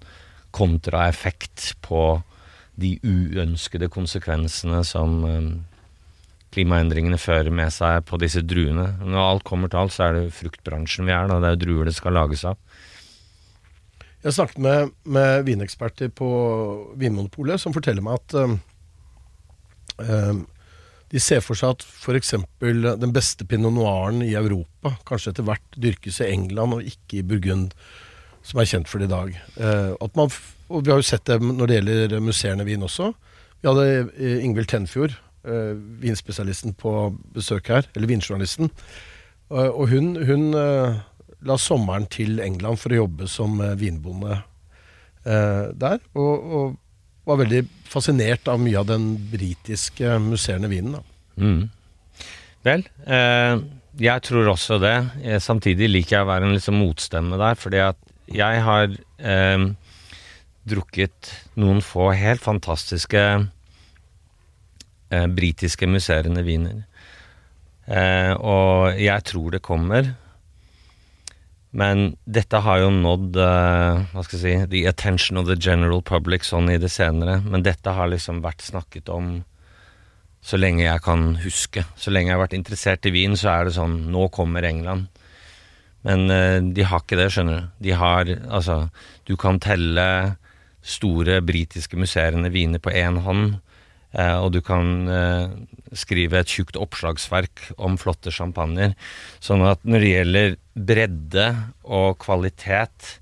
kontraeffekt 0.56 1.74
på 1.84 2.20
de 2.80 2.94
uønskede 3.04 3.90
konsekvensene 3.92 4.82
som 4.88 5.18
eh, 5.28 5.50
klimaendringene 6.54 7.18
fører 7.20 7.52
med 7.54 7.72
seg 7.74 8.04
på 8.08 8.18
disse 8.22 8.42
druene. 8.42 8.88
Når 9.04 9.26
alt 9.26 9.46
kommer 9.46 9.70
til 9.70 9.82
alt, 9.82 9.94
så 9.94 10.08
er 10.08 10.16
det 10.18 10.36
fruktbransjen 10.36 11.06
vi 11.08 11.14
er, 11.14 11.28
da. 11.30 11.38
Det 11.42 11.52
er 11.52 11.60
druer 11.64 11.90
det 11.90 11.96
skal 11.98 12.16
lages 12.16 12.46
av. 12.48 12.58
Jeg 14.20 14.36
snakket 14.36 14.60
med, 14.60 14.90
med 15.08 15.46
vineksperter 15.46 16.10
på 16.12 16.30
Vinmonopolet 17.00 17.60
som 17.62 17.72
forteller 17.72 18.04
meg 18.04 18.18
at 18.18 18.34
um, 20.04 20.42
de 21.10 21.22
ser 21.22 21.40
for 21.42 21.58
seg 21.58 21.72
at 21.72 21.86
f.eks. 21.86 22.34
den 22.60 23.14
beste 23.16 23.46
pinot 23.48 23.72
noiren 23.74 24.20
i 24.22 24.34
Europa 24.38 24.92
kanskje 25.08 25.32
etter 25.32 25.48
hvert 25.48 25.80
dyrkes 25.80 26.20
i 26.20 26.28
England 26.34 26.76
og 26.76 26.86
ikke 26.92 27.20
i 27.20 27.24
Burgund, 27.26 27.72
som 28.46 28.60
er 28.60 28.68
kjent 28.68 28.88
for 28.90 29.02
det 29.02 29.10
i 29.10 29.12
dag. 29.12 29.34
At 30.00 30.16
man, 30.16 30.30
og 30.70 30.84
Vi 30.84 30.92
har 30.92 31.00
jo 31.00 31.06
sett 31.06 31.26
det 31.28 31.40
når 31.42 31.66
det 31.66 31.78
gjelder 31.78 32.20
musserende 32.24 32.64
vin 32.64 32.82
også. 32.86 33.10
Vi 33.60 33.68
hadde 33.68 33.86
eh, 34.16 34.44
Ingvild 34.44 34.70
Tenfjord, 34.70 35.16
uh, 35.48 35.76
vinspesialisten, 36.00 36.74
på 36.78 37.10
besøk 37.34 37.68
her, 37.72 37.88
eller 37.94 38.08
vinjournalisten. 38.08 38.70
Og 39.50 39.88
hun, 39.90 40.12
hun 40.14 40.52
la 41.42 41.54
sommeren 41.58 42.04
til 42.06 42.38
England 42.38 42.78
for 42.78 42.94
å 42.94 43.00
jobbe 43.00 43.26
som 43.26 43.56
vinbonde 43.80 44.36
der. 45.24 45.98
Og, 46.14 46.52
og, 46.54 46.76
var 47.26 47.40
veldig 47.42 47.64
fascinert 47.90 48.46
av 48.48 48.62
mye 48.62 48.78
av 48.78 48.86
den 48.92 49.08
britiske 49.32 50.20
musserende 50.22 50.70
vinen. 50.70 51.02
Mm. 51.34 51.66
Vel, 52.62 52.86
jeg 54.06 54.24
tror 54.28 54.52
også 54.54 54.78
det. 54.82 54.94
Samtidig 55.42 55.90
liker 55.90 56.20
jeg 56.20 56.28
å 56.28 56.30
være 56.30 56.46
en 56.46 56.54
liksom 56.54 56.78
motstemme 56.78 57.42
der, 57.42 57.58
fordi 57.58 57.82
at 57.88 57.98
jeg 58.30 58.62
har 58.66 58.92
eh, 59.18 59.64
drukket 60.70 61.32
noen 61.60 61.82
få 61.84 62.10
helt 62.16 62.42
fantastiske 62.44 63.22
eh, 65.10 65.26
britiske 65.26 65.88
musserende 65.90 66.44
viner. 66.46 66.82
Eh, 67.90 68.32
og 68.38 68.98
jeg 69.00 69.26
tror 69.26 69.56
det 69.56 69.64
kommer. 69.66 70.14
Men 71.70 72.16
dette 72.26 72.58
har 72.64 72.80
jo 72.82 72.90
nådd 72.90 73.36
uh, 73.38 74.00
hva 74.10 74.22
skal 74.26 74.40
jeg 74.40 74.42
si, 74.42 74.70
the 74.72 74.80
attention 74.90 75.38
of 75.38 75.46
the 75.46 75.54
general 75.54 76.02
public 76.02 76.42
sånn 76.42 76.66
i 76.72 76.80
det 76.82 76.90
senere. 76.90 77.38
Men 77.46 77.62
dette 77.62 77.94
har 77.94 78.10
liksom 78.10 78.42
vært 78.42 78.64
snakket 78.66 79.10
om 79.14 79.36
så 80.42 80.58
lenge 80.58 80.82
jeg 80.82 81.04
kan 81.04 81.36
huske. 81.44 81.84
Så 81.94 82.10
lenge 82.10 82.32
jeg 82.32 82.38
har 82.38 82.42
vært 82.42 82.58
interessert 82.58 83.06
i 83.06 83.14
vin, 83.14 83.36
så 83.38 83.52
er 83.52 83.68
det 83.68 83.76
sånn 83.76 84.00
Nå 84.10 84.26
kommer 84.34 84.66
England. 84.66 85.06
Men 86.06 86.30
uh, 86.32 86.58
de 86.60 86.86
har 86.86 87.02
ikke 87.02 87.18
det, 87.20 87.30
skjønner 87.34 87.58
du. 87.58 87.72
De 87.88 87.96
har 87.98 88.30
Altså, 88.48 88.88
du 89.28 89.36
kan 89.40 89.60
telle 89.60 90.36
store 90.80 91.40
britiske 91.44 91.98
musserende 92.00 92.52
viner 92.52 92.80
på 92.80 92.92
én 92.96 93.20
hånd. 93.24 93.58
Uh, 94.16 94.38
og 94.42 94.50
du 94.56 94.60
kan 94.64 95.06
uh, 95.06 95.52
skrive 95.92 96.40
et 96.40 96.50
tjukt 96.50 96.78
oppslagsverk 96.80 97.72
om 97.78 97.98
flotte 98.00 98.32
champagner. 98.34 98.96
Sånn 99.44 99.64
at 99.66 99.84
når 99.84 100.04
det 100.04 100.14
gjelder 100.14 100.56
bredde 100.74 101.48
og 101.84 102.16
kvalitet, 102.22 103.16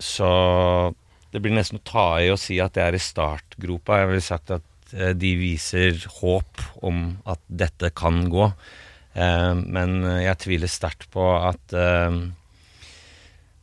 så 0.00 0.30
Det 1.30 1.38
blir 1.44 1.52
nesten 1.54 1.78
å 1.78 1.84
ta 1.86 2.06
i 2.18 2.30
å 2.32 2.38
si 2.40 2.56
at 2.58 2.72
det 2.74 2.82
er 2.82 2.96
i 2.96 3.02
startgropa. 3.04 4.00
Jeg 4.00 4.08
ville 4.08 4.24
sagt 4.24 4.50
at 4.56 4.94
de 5.20 5.30
viser 5.38 6.00
håp 6.16 6.64
om 6.82 7.20
at 7.28 7.38
dette 7.46 7.92
kan 7.94 8.24
gå. 8.32 8.48
Men 9.14 9.96
jeg 10.22 10.38
tviler 10.38 10.70
sterkt 10.70 11.08
på 11.10 11.24
at 11.34 11.74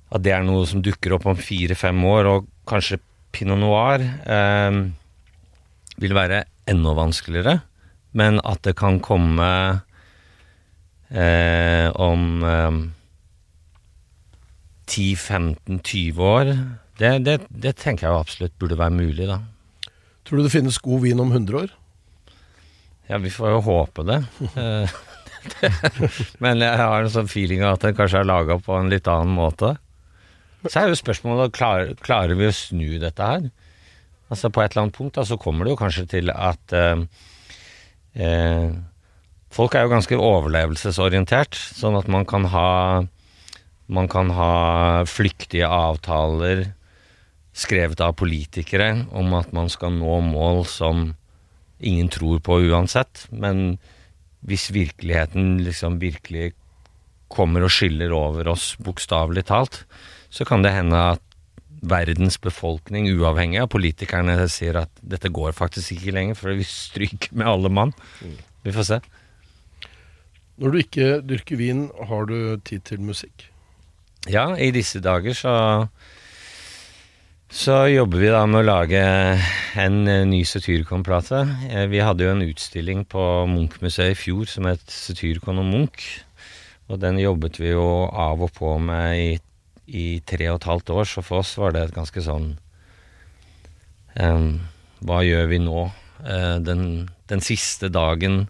at 0.07 0.23
det 0.23 0.33
er 0.33 0.45
noe 0.47 0.65
som 0.67 0.83
dukker 0.83 1.17
opp 1.17 1.27
om 1.27 1.39
fire-fem 1.39 1.99
år, 2.07 2.29
og 2.31 2.47
kanskje 2.69 2.99
pinot 3.36 3.60
noir 3.60 4.03
eh, 4.03 4.77
vil 5.99 6.15
være 6.15 6.45
enda 6.69 6.93
vanskeligere, 6.97 7.60
men 8.17 8.39
at 8.47 8.63
det 8.65 8.77
kan 8.79 9.01
komme 9.03 9.49
eh, 11.12 11.88
om 11.91 12.23
eh, 12.47 12.79
10-15-20 14.88 16.23
år, 16.23 16.53
det, 16.97 17.12
det, 17.27 17.41
det, 17.51 17.75
tenker 17.77 18.07
jeg 18.07 18.23
absolutt 18.23 18.55
burde 18.57 18.79
være 18.79 18.95
mulig, 18.95 19.27
da. 19.27 19.41
Tror 20.25 20.39
du 20.39 20.47
det 20.47 20.55
finnes 20.55 20.79
god 20.83 21.03
vin 21.03 21.19
om 21.23 21.36
100 21.36 21.60
år? 21.60 21.75
Ja, 23.07 23.19
vi 23.23 23.31
får 23.31 23.53
jo 23.53 23.60
håpe 23.67 24.07
det. 24.07 24.21
Men 26.43 26.63
jeg 26.63 26.79
har 26.79 27.03
en 27.03 27.13
sånn 27.13 27.29
feeling 27.31 27.63
av 27.65 27.77
at 27.77 27.88
den 27.88 27.97
kanskje 27.97 28.21
er 28.21 28.29
laga 28.29 28.60
på 28.63 28.75
en 28.77 28.91
litt 28.91 29.07
annen 29.12 29.33
måte. 29.38 29.75
Så 30.67 30.81
er 30.81 30.91
jo 30.91 30.99
spørsmålet 30.99 31.55
klarer, 31.55 31.95
klarer 32.03 32.38
vi 32.38 32.49
å 32.49 32.55
snu 32.55 32.97
dette 33.01 33.23
her? 33.23 33.49
Altså 34.27 34.51
På 34.51 34.63
et 34.63 34.73
eller 34.73 34.88
annet 34.88 34.97
punkt 34.97 35.15
da, 35.15 35.23
så 35.23 35.38
kommer 35.39 35.65
det 35.65 35.75
jo 35.75 35.79
kanskje 35.79 36.07
til 36.12 36.31
at 36.33 36.75
eh, 36.75 37.03
eh, 38.19 38.71
Folk 39.57 39.77
er 39.77 39.86
jo 39.86 39.93
ganske 39.93 40.17
overlevelsesorientert, 40.19 41.55
sånn 41.55 41.95
at 41.95 42.10
man 42.12 42.27
kan 42.27 42.49
ha 42.51 42.71
Man 43.88 44.10
kan 44.12 44.33
ha 44.36 45.05
flyktige 45.07 45.69
avtaler 45.71 46.65
skrevet 47.57 48.01
av 48.03 48.17
politikere 48.19 49.07
om 49.17 49.31
at 49.33 49.53
man 49.55 49.71
skal 49.71 49.95
nå 49.95 50.19
mål 50.27 50.65
som 50.69 51.07
ingen 51.79 52.10
tror 52.13 52.41
på 52.43 52.60
uansett. 52.69 53.23
Men 53.31 53.79
hvis 54.45 54.69
virkeligheten 54.73 55.58
liksom 55.65 56.00
virkelig 56.02 56.52
kommer 57.34 57.65
og 57.65 57.73
skyller 57.73 58.13
over 58.15 58.47
oss, 58.54 58.76
bokstavelig 58.80 59.47
talt, 59.50 59.82
så 60.30 60.45
kan 60.47 60.63
det 60.63 60.76
hende 60.76 61.00
at 61.15 61.23
verdens 61.88 62.39
befolkning, 62.41 63.10
uavhengig 63.13 63.60
av 63.62 63.69
politikerne, 63.73 64.39
sier 64.50 64.80
at 64.82 65.04
dette 65.06 65.30
går 65.34 65.54
faktisk 65.58 65.97
ikke 65.97 66.15
lenger, 66.15 66.38
for 66.39 66.58
vi 66.58 66.65
stryker 66.65 67.36
med 67.38 67.50
alle 67.50 67.71
mann. 67.73 67.93
Vi 68.65 68.73
får 68.73 68.88
se. 68.88 69.00
Når 70.58 70.73
du 70.73 70.80
ikke 70.82 71.10
dyrker 71.21 71.60
vin, 71.60 71.86
har 72.10 72.26
du 72.30 72.58
tid 72.65 72.82
til 72.89 73.04
musikk? 73.06 73.50
Ja, 74.28 74.50
i 74.58 74.71
disse 74.73 75.00
dager 75.04 75.38
så 75.38 75.54
så 77.49 77.88
jobber 77.88 78.21
vi 78.21 78.29
da 78.33 78.43
med 78.49 78.62
å 78.62 78.67
lage 78.67 79.01
en 79.79 79.99
ny 80.03 80.43
Satyricon-plate. 80.45 81.41
Eh, 81.71 81.86
vi 81.91 82.03
hadde 82.03 82.25
jo 82.25 82.36
en 82.36 82.45
utstilling 82.45 83.05
på 83.07 83.23
Munch-museet 83.47 84.15
i 84.15 84.19
fjor 84.19 84.49
som 84.51 84.67
het 84.67 84.83
Satyricon 84.91 85.63
og 85.63 85.69
Munch. 85.69 86.07
Og 86.88 86.99
den 87.03 87.19
jobbet 87.19 87.60
vi 87.60 87.71
jo 87.71 88.07
av 88.07 88.43
og 88.43 88.51
på 88.55 88.77
med 88.79 89.12
i 89.19 89.29
i 89.88 90.19
tre 90.27 90.49
og 90.51 90.60
et 90.60 90.67
halvt 90.67 90.91
år, 90.95 91.07
så 91.07 91.23
for 91.23 91.43
oss 91.43 91.55
var 91.60 91.73
det 91.73 91.88
et 91.88 91.95
ganske 91.95 92.23
sånn 92.23 92.49
um, 94.19 94.49
Hva 94.99 95.21
gjør 95.23 95.51
vi 95.51 95.62
nå? 95.63 95.88
Uh, 96.17 96.57
den, 96.63 96.81
den, 97.29 97.43
siste 97.45 97.91
dagen 97.93 98.47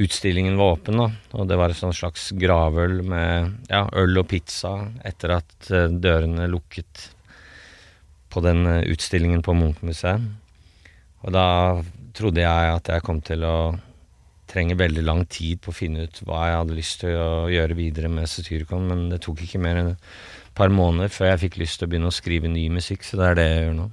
utstillingen 0.00 0.56
var 0.56 0.78
åpen, 0.78 1.00
da, 1.00 1.08
og 1.36 1.48
det 1.50 1.58
var 1.60 1.72
et 1.72 1.80
sånn 1.80 1.96
slags 1.96 2.30
gravøl 2.38 3.00
med 3.04 3.66
ja, 3.68 3.82
øl 4.00 4.22
og 4.22 4.28
pizza 4.30 4.76
etter 5.04 5.34
at 5.40 5.68
dørene 5.90 6.46
lukket 6.48 7.10
på 8.30 8.42
den 8.44 8.64
uh, 8.66 8.80
utstillingen 8.90 9.42
på 9.44 9.54
Munch-museet. 9.58 10.24
Og 11.20 11.34
da 11.36 11.46
trodde 12.16 12.42
jeg 12.42 12.74
at 12.74 12.88
jeg 12.90 13.04
kom 13.06 13.20
til 13.24 13.44
å 13.44 13.56
trenge 14.50 14.78
veldig 14.78 15.04
lang 15.06 15.24
tid 15.30 15.60
på 15.62 15.70
å 15.70 15.76
finne 15.76 16.08
ut 16.08 16.22
hva 16.26 16.46
jeg 16.48 16.58
hadde 16.58 16.78
lyst 16.78 17.02
til 17.04 17.14
å 17.14 17.46
gjøre 17.52 17.76
videre 17.78 18.10
med 18.10 18.30
Satyricon, 18.30 18.88
men 18.90 19.06
det 19.12 19.20
tok 19.26 19.44
ikke 19.44 19.62
mer 19.62 19.78
enn 19.78 19.92
et 19.92 20.10
par 20.58 20.72
måneder 20.74 21.12
før 21.12 21.32
jeg 21.32 21.42
fikk 21.44 21.60
lyst 21.60 21.78
til 21.78 21.86
å 21.86 21.92
begynne 21.92 22.10
å 22.10 22.16
skrive 22.16 22.50
ny 22.50 22.66
musikk, 22.72 23.06
så 23.06 23.20
det 23.20 23.28
er 23.28 23.38
det 23.38 23.46
jeg 23.46 23.64
gjør 23.66 23.76
nå. 23.78 23.86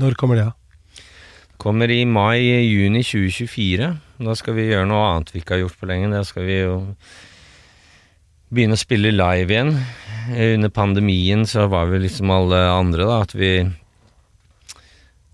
Når 0.00 0.18
kommer 0.20 0.38
det, 0.38 0.46
da? 0.46 0.54
Kommer 1.60 1.90
i 1.92 2.04
mai-juni 2.08 3.02
2024. 3.04 3.90
Da 4.24 4.34
skal 4.38 4.54
vi 4.56 4.70
gjøre 4.70 4.86
noe 4.88 5.10
annet 5.10 5.34
vi 5.34 5.42
ikke 5.42 5.58
har 5.58 5.66
gjort 5.66 5.80
på 5.80 5.88
lenge. 5.90 6.08
Da 6.14 6.22
skal 6.24 6.46
vi 6.48 6.54
jo 6.62 6.76
begynne 8.48 8.78
å 8.78 8.80
spille 8.80 9.12
live 9.12 9.52
igjen. 9.52 9.74
Under 10.30 10.68
pandemien 10.70 11.46
så 11.46 11.66
var 11.66 11.86
vi 11.90 11.98
liksom 12.04 12.30
alle 12.30 12.58
andre, 12.70 13.06
da, 13.08 13.20
at 13.24 13.32
vi 13.34 13.52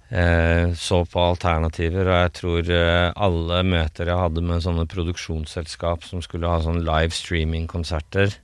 eh, 0.09 0.73
så 0.73 1.03
på 1.05 1.21
alternativer, 1.21 2.07
og 2.09 2.17
jeg 2.23 2.33
tror 2.39 2.71
eh, 2.73 3.11
alle 3.13 3.59
møter 3.67 4.09
jeg 4.09 4.23
hadde 4.23 4.45
med 4.47 4.65
sånne 4.65 4.87
produksjonsselskap 4.89 6.07
som 6.09 6.23
skulle 6.25 6.49
ha 6.49 6.63
sånn 6.65 6.81
live 6.87 7.13
streaming-konserter. 7.13 8.39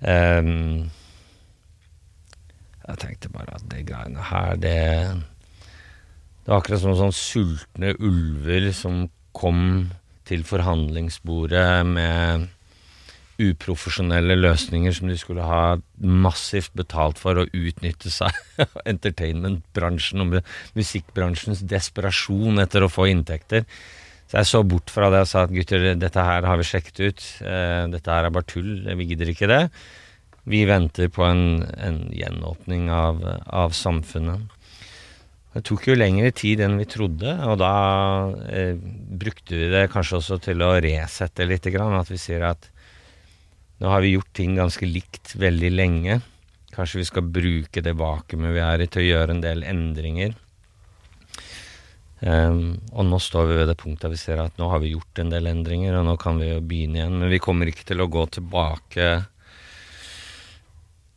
Eh, 0.00 0.42
Jeg 2.90 2.98
tenkte 2.98 3.28
bare 3.30 3.54
at 3.54 3.66
det 3.70 3.84
greiene 3.86 4.22
her, 4.32 4.56
det 4.58 4.78
Det 6.40 6.48
var 6.48 6.62
akkurat 6.62 6.80
som 6.82 6.96
sånn 6.98 7.12
sultne 7.14 7.92
ulver 8.00 8.72
som 8.74 9.04
kom 9.36 9.90
til 10.26 10.42
forhandlingsbordet 10.42 11.86
med 11.86 12.48
uprofesjonelle 13.40 14.36
løsninger 14.38 14.94
som 14.96 15.08
de 15.10 15.16
skulle 15.18 15.46
ha 15.46 15.78
massivt 16.00 16.74
betalt 16.78 17.20
for 17.20 17.40
å 17.40 17.46
utnytte 17.46 18.12
seg 18.12 18.36
entertainmentbransjen 18.92 20.24
og 20.24 20.36
musikkbransjens 20.78 21.64
desperasjon 21.70 22.60
etter 22.62 22.84
å 22.84 22.92
få 22.92 23.08
inntekter. 23.12 23.66
Så 24.30 24.38
jeg 24.38 24.46
så 24.46 24.60
bort 24.62 24.92
fra 24.94 25.08
det 25.10 25.24
og 25.24 25.26
sa 25.26 25.42
at 25.42 25.50
gutter, 25.50 25.88
dette 25.98 26.22
her 26.22 26.46
har 26.46 26.60
vi 26.60 26.68
sjekket 26.68 27.00
ut. 27.02 27.24
Eh, 27.42 27.88
dette 27.90 28.14
her 28.14 28.28
er 28.28 28.34
bare 28.34 28.46
tull. 28.46 28.84
Vi 28.86 29.08
gidder 29.10 29.32
ikke 29.32 29.50
det. 29.50 29.64
Vi 30.50 30.62
venter 30.70 31.10
på 31.12 31.24
en, 31.26 31.64
en 31.74 31.98
gjenåpning 32.14 32.86
av, 32.94 33.24
av, 33.50 33.74
samfunnet. 33.74 34.46
Det 35.50 35.64
tok 35.66 35.88
jo 35.90 35.98
lengre 35.98 36.30
tid 36.30 36.62
enn 36.62 36.78
vi 36.78 36.86
trodde, 36.86 37.32
og 37.42 37.58
da 37.58 37.74
eh, 38.54 38.78
brukte 38.78 39.58
vi 39.58 39.66
det 39.72 39.88
kanskje 39.90 40.20
også 40.20 40.38
til 40.46 40.62
å 40.62 40.76
resette 40.78 41.48
litt. 41.50 41.66
At 41.66 42.14
vi 42.14 42.20
sier 42.22 42.46
at 42.52 42.69
Nå 43.80 43.88
har 43.88 44.04
vi 44.04 44.12
gjort 44.12 44.32
ting 44.36 44.58
ganske 44.58 44.86
likt 44.86 45.34
veldig 45.40 45.70
lenge. 45.72 46.20
Kanskje 46.74 47.00
vi 47.00 47.08
skal 47.08 47.30
bruke 47.32 47.82
det 47.82 47.96
vakuumet 47.96 48.52
vi 48.52 48.62
er 48.62 48.84
i 48.84 48.88
til 48.92 49.02
å 49.02 49.08
gjøre 49.08 49.36
en 49.36 49.42
del 49.42 49.64
endringer. 49.64 50.34
Um, 52.20 52.76
og 52.92 53.06
nå 53.08 53.16
står 53.16 53.46
vi 53.48 53.54
ved 53.56 53.70
det 53.70 53.78
punktet 53.80 54.12
vi 54.12 54.18
ser 54.20 54.42
at 54.42 54.58
nå 54.60 54.66
har 54.68 54.82
vi 54.82 54.92
gjort 54.92 55.22
en 55.22 55.30
del 55.32 55.48
endringer, 55.48 55.96
og 55.96 56.04
nå 56.04 56.18
kan 56.20 56.36
vi 56.36 56.50
jo 56.50 56.60
begynne 56.60 57.00
igjen. 57.00 57.16
Men 57.22 57.32
vi 57.32 57.40
kommer 57.40 57.70
ikke 57.70 57.86
til 57.88 58.04
å 58.04 58.10
gå 58.12 58.26
tilbake 58.38 59.12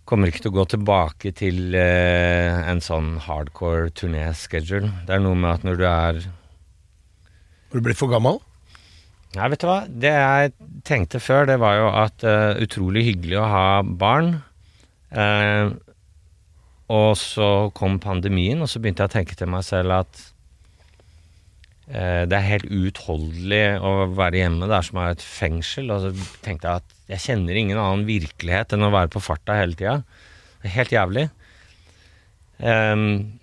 Kommer 0.03 0.28
ikke 0.28 0.41
til 0.43 0.51
å 0.51 0.57
gå 0.57 0.64
tilbake 0.74 1.30
til 1.32 1.76
uh, 1.80 2.64
en 2.68 2.82
sånn 2.84 3.14
hardcore 3.24 3.88
turné-schedule. 3.95 4.89
Det 5.07 5.16
er 5.16 5.22
noe 5.24 5.38
med 5.39 5.47
at 5.53 5.64
når 5.64 5.80
du 5.80 5.86
er 5.88 6.20
Har 6.28 7.80
du 7.80 7.86
blitt 7.86 7.99
for 7.99 8.11
gammel? 8.11 8.41
Nei, 9.34 9.47
vet 9.49 9.63
du 9.63 9.65
hva. 9.65 9.79
Det 9.88 10.11
jeg 10.13 10.51
tenkte 10.86 11.21
før, 11.23 11.47
det 11.49 11.57
var 11.61 11.79
jo 11.79 11.88
at 12.03 12.25
uh, 12.27 12.53
utrolig 12.61 13.07
hyggelig 13.07 13.39
å 13.41 13.49
ha 13.49 13.65
barn. 13.81 14.36
Uh, 15.13 15.73
og 16.93 17.15
så 17.17 17.49
kom 17.73 17.97
pandemien, 18.03 18.61
og 18.61 18.69
så 18.69 18.81
begynte 18.81 19.05
jeg 19.05 19.09
å 19.11 19.15
tenke 19.15 19.38
til 19.39 19.49
meg 19.49 19.65
selv 19.65 19.95
at 19.95 20.21
uh, 21.89 22.23
det 22.29 22.38
er 22.38 22.49
helt 22.51 22.69
uutholdelig 22.69 23.63
å 23.81 23.93
være 24.13 24.43
hjemme. 24.43 24.69
Det 24.69 24.77
er 24.77 24.89
som 24.89 24.99
å 24.99 25.05
være 25.07 25.17
et 25.17 25.25
fengsel. 25.25 25.89
Og 25.95 26.05
så 26.05 26.13
tenkte 26.45 26.69
jeg 26.69 26.84
at 26.84 26.99
jeg 27.15 27.25
kjenner 27.25 27.57
ingen 27.57 27.81
annen 27.81 28.05
virkelighet 28.09 28.77
enn 28.77 28.86
å 28.86 28.93
være 28.93 29.15
på 29.15 29.23
farta 29.23 29.57
hele 29.57 29.77
tida. 29.79 30.01
Helt 30.77 30.93
jævlig. 30.93 31.25
Um, 32.61 33.34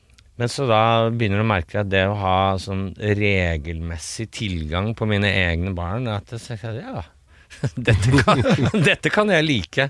men 0.40 0.48
så 0.48 0.64
da 0.64 0.82
begynner 1.12 1.42
du 1.42 1.44
å 1.44 1.50
merke 1.50 1.82
at 1.82 1.90
det 1.92 2.06
å 2.08 2.16
ha 2.16 2.36
sånn 2.56 2.94
regelmessig 2.96 4.30
tilgang 4.32 4.94
på 4.96 5.08
mine 5.10 5.28
egne 5.28 5.74
barn 5.76 6.08
at 6.08 6.32
jeg 6.32 6.56
Ja, 6.78 7.02
dette 7.90 8.22
kan, 8.22 8.40
dette 8.88 9.12
kan 9.12 9.28
jeg 9.28 9.44
like. 9.44 9.86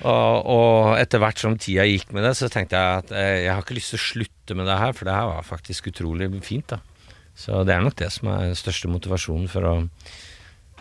Og, 0.00 0.48
og, 0.48 0.96
etter 0.96 1.20
hvert 1.20 1.44
som 1.44 1.58
tida 1.60 1.84
gikk 1.84 2.14
med 2.16 2.24
det, 2.24 2.32
så 2.38 2.48
tenkte 2.52 2.80
jeg 2.80 3.04
at 3.04 3.12
eh, 3.12 3.36
jeg 3.44 3.52
har 3.52 3.60
ikke 3.60 3.76
lyst 3.76 3.92
til 3.92 4.00
å 4.00 4.06
slutte 4.06 4.56
med 4.56 4.70
det 4.70 4.80
her, 4.80 4.96
for 4.96 5.08
det 5.08 5.18
her 5.18 5.30
var 5.34 5.48
faktisk 5.50 5.92
utrolig 5.92 6.30
fint. 6.46 6.72
da. 6.72 6.80
Så 7.36 7.60
det 7.68 7.76
er 7.76 7.84
nok 7.84 8.00
det 8.00 8.08
som 8.16 8.32
er 8.32 8.48
den 8.48 8.56
største 8.56 8.88
motivasjonen 8.88 9.50
for 9.52 9.68
å 9.68 9.74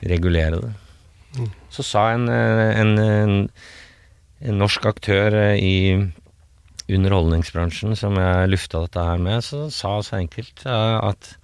regulere 0.05 0.61
det. 0.63 0.75
Så 1.73 1.83
sa 1.83 2.13
en, 2.15 2.29
en, 2.31 2.95
en, 2.95 3.39
en 4.39 4.61
norsk 4.63 4.87
aktør 4.87 5.35
eh, 5.35 5.59
i 5.59 5.75
underholdningsbransjen 6.91 7.95
som 7.97 8.17
jeg 8.19 8.51
lufta 8.51 8.83
dette 8.86 9.05
her 9.07 9.21
med, 9.21 9.41
så 9.45 9.65
sa 9.73 9.97
så 10.05 10.19
enkelt 10.19 10.65
at 10.67 11.36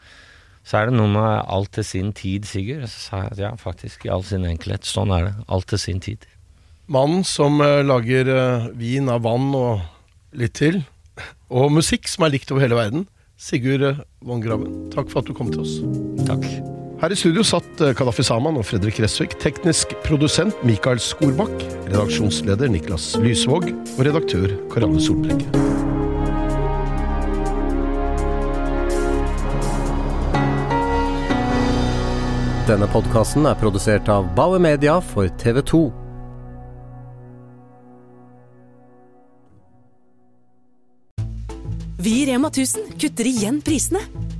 så 0.67 0.77
er 0.77 0.89
det 0.89 0.97
noe 0.97 1.09
med 1.09 1.31
alt 1.49 1.71
til 1.75 1.85
sin 1.85 2.11
tid, 2.13 2.45
Sigurd. 2.45 2.85
Så 2.89 3.07
sa 3.07 3.23
jeg 3.23 3.33
at 3.33 3.41
ja, 3.41 3.51
faktisk, 3.59 4.05
i 4.05 4.11
all 4.13 4.25
sin 4.27 4.45
enkelhet. 4.47 4.85
Sånn 4.87 5.13
er 5.13 5.29
det. 5.29 5.33
Alt 5.51 5.71
til 5.73 5.81
sin 5.81 6.01
tid. 6.03 6.27
Mannen 6.91 7.23
som 7.27 7.61
uh, 7.63 7.81
lager 7.85 8.29
uh, 8.29 8.69
vin 8.77 9.09
av 9.11 9.23
vann 9.25 9.49
og 9.57 9.81
litt 10.37 10.57
til, 10.59 10.81
og 11.51 11.71
musikk 11.75 12.09
som 12.11 12.27
er 12.27 12.35
likt 12.35 12.51
over 12.51 12.65
hele 12.65 12.79
verden. 12.79 13.07
Sigurd 13.41 13.87
uh, 13.87 14.03
Von 14.27 14.43
Graven, 14.43 14.91
takk 14.93 15.09
for 15.11 15.23
at 15.23 15.31
du 15.31 15.35
kom 15.37 15.53
til 15.53 15.65
oss. 15.65 15.79
Takk. 16.27 16.45
Her 17.01 17.09
i 17.09 17.15
studio 17.17 17.41
satt 17.41 17.79
Kadafi 17.97 18.21
Saman 18.21 18.59
og 18.61 18.67
Fredrik 18.69 18.99
Resvik, 19.01 19.31
teknisk 19.41 19.95
produsent 20.05 20.59
Mikael 20.61 20.99
Skorbakk, 21.01 21.63
redaksjonsleder 21.87 22.69
Niklas 22.69 23.15
Lysvåg 23.17 23.71
og 23.71 24.01
redaktør 24.05 24.53
Karianne 24.69 25.01
Solbrekke. 25.01 25.49
Denne 32.69 32.85
podkasten 32.93 33.49
er 33.49 33.57
produsert 33.57 34.05
av 34.05 34.29
Bauer 34.37 34.61
Media 34.61 34.99
for 35.01 35.25
TV 35.41 35.65
2. 35.73 35.83
Vi 42.05 42.19
i 42.21 42.27
Rema 42.29 42.53
1000 42.53 42.93
kutter 43.01 43.33
igjen 43.33 43.57
prisene. 43.65 44.05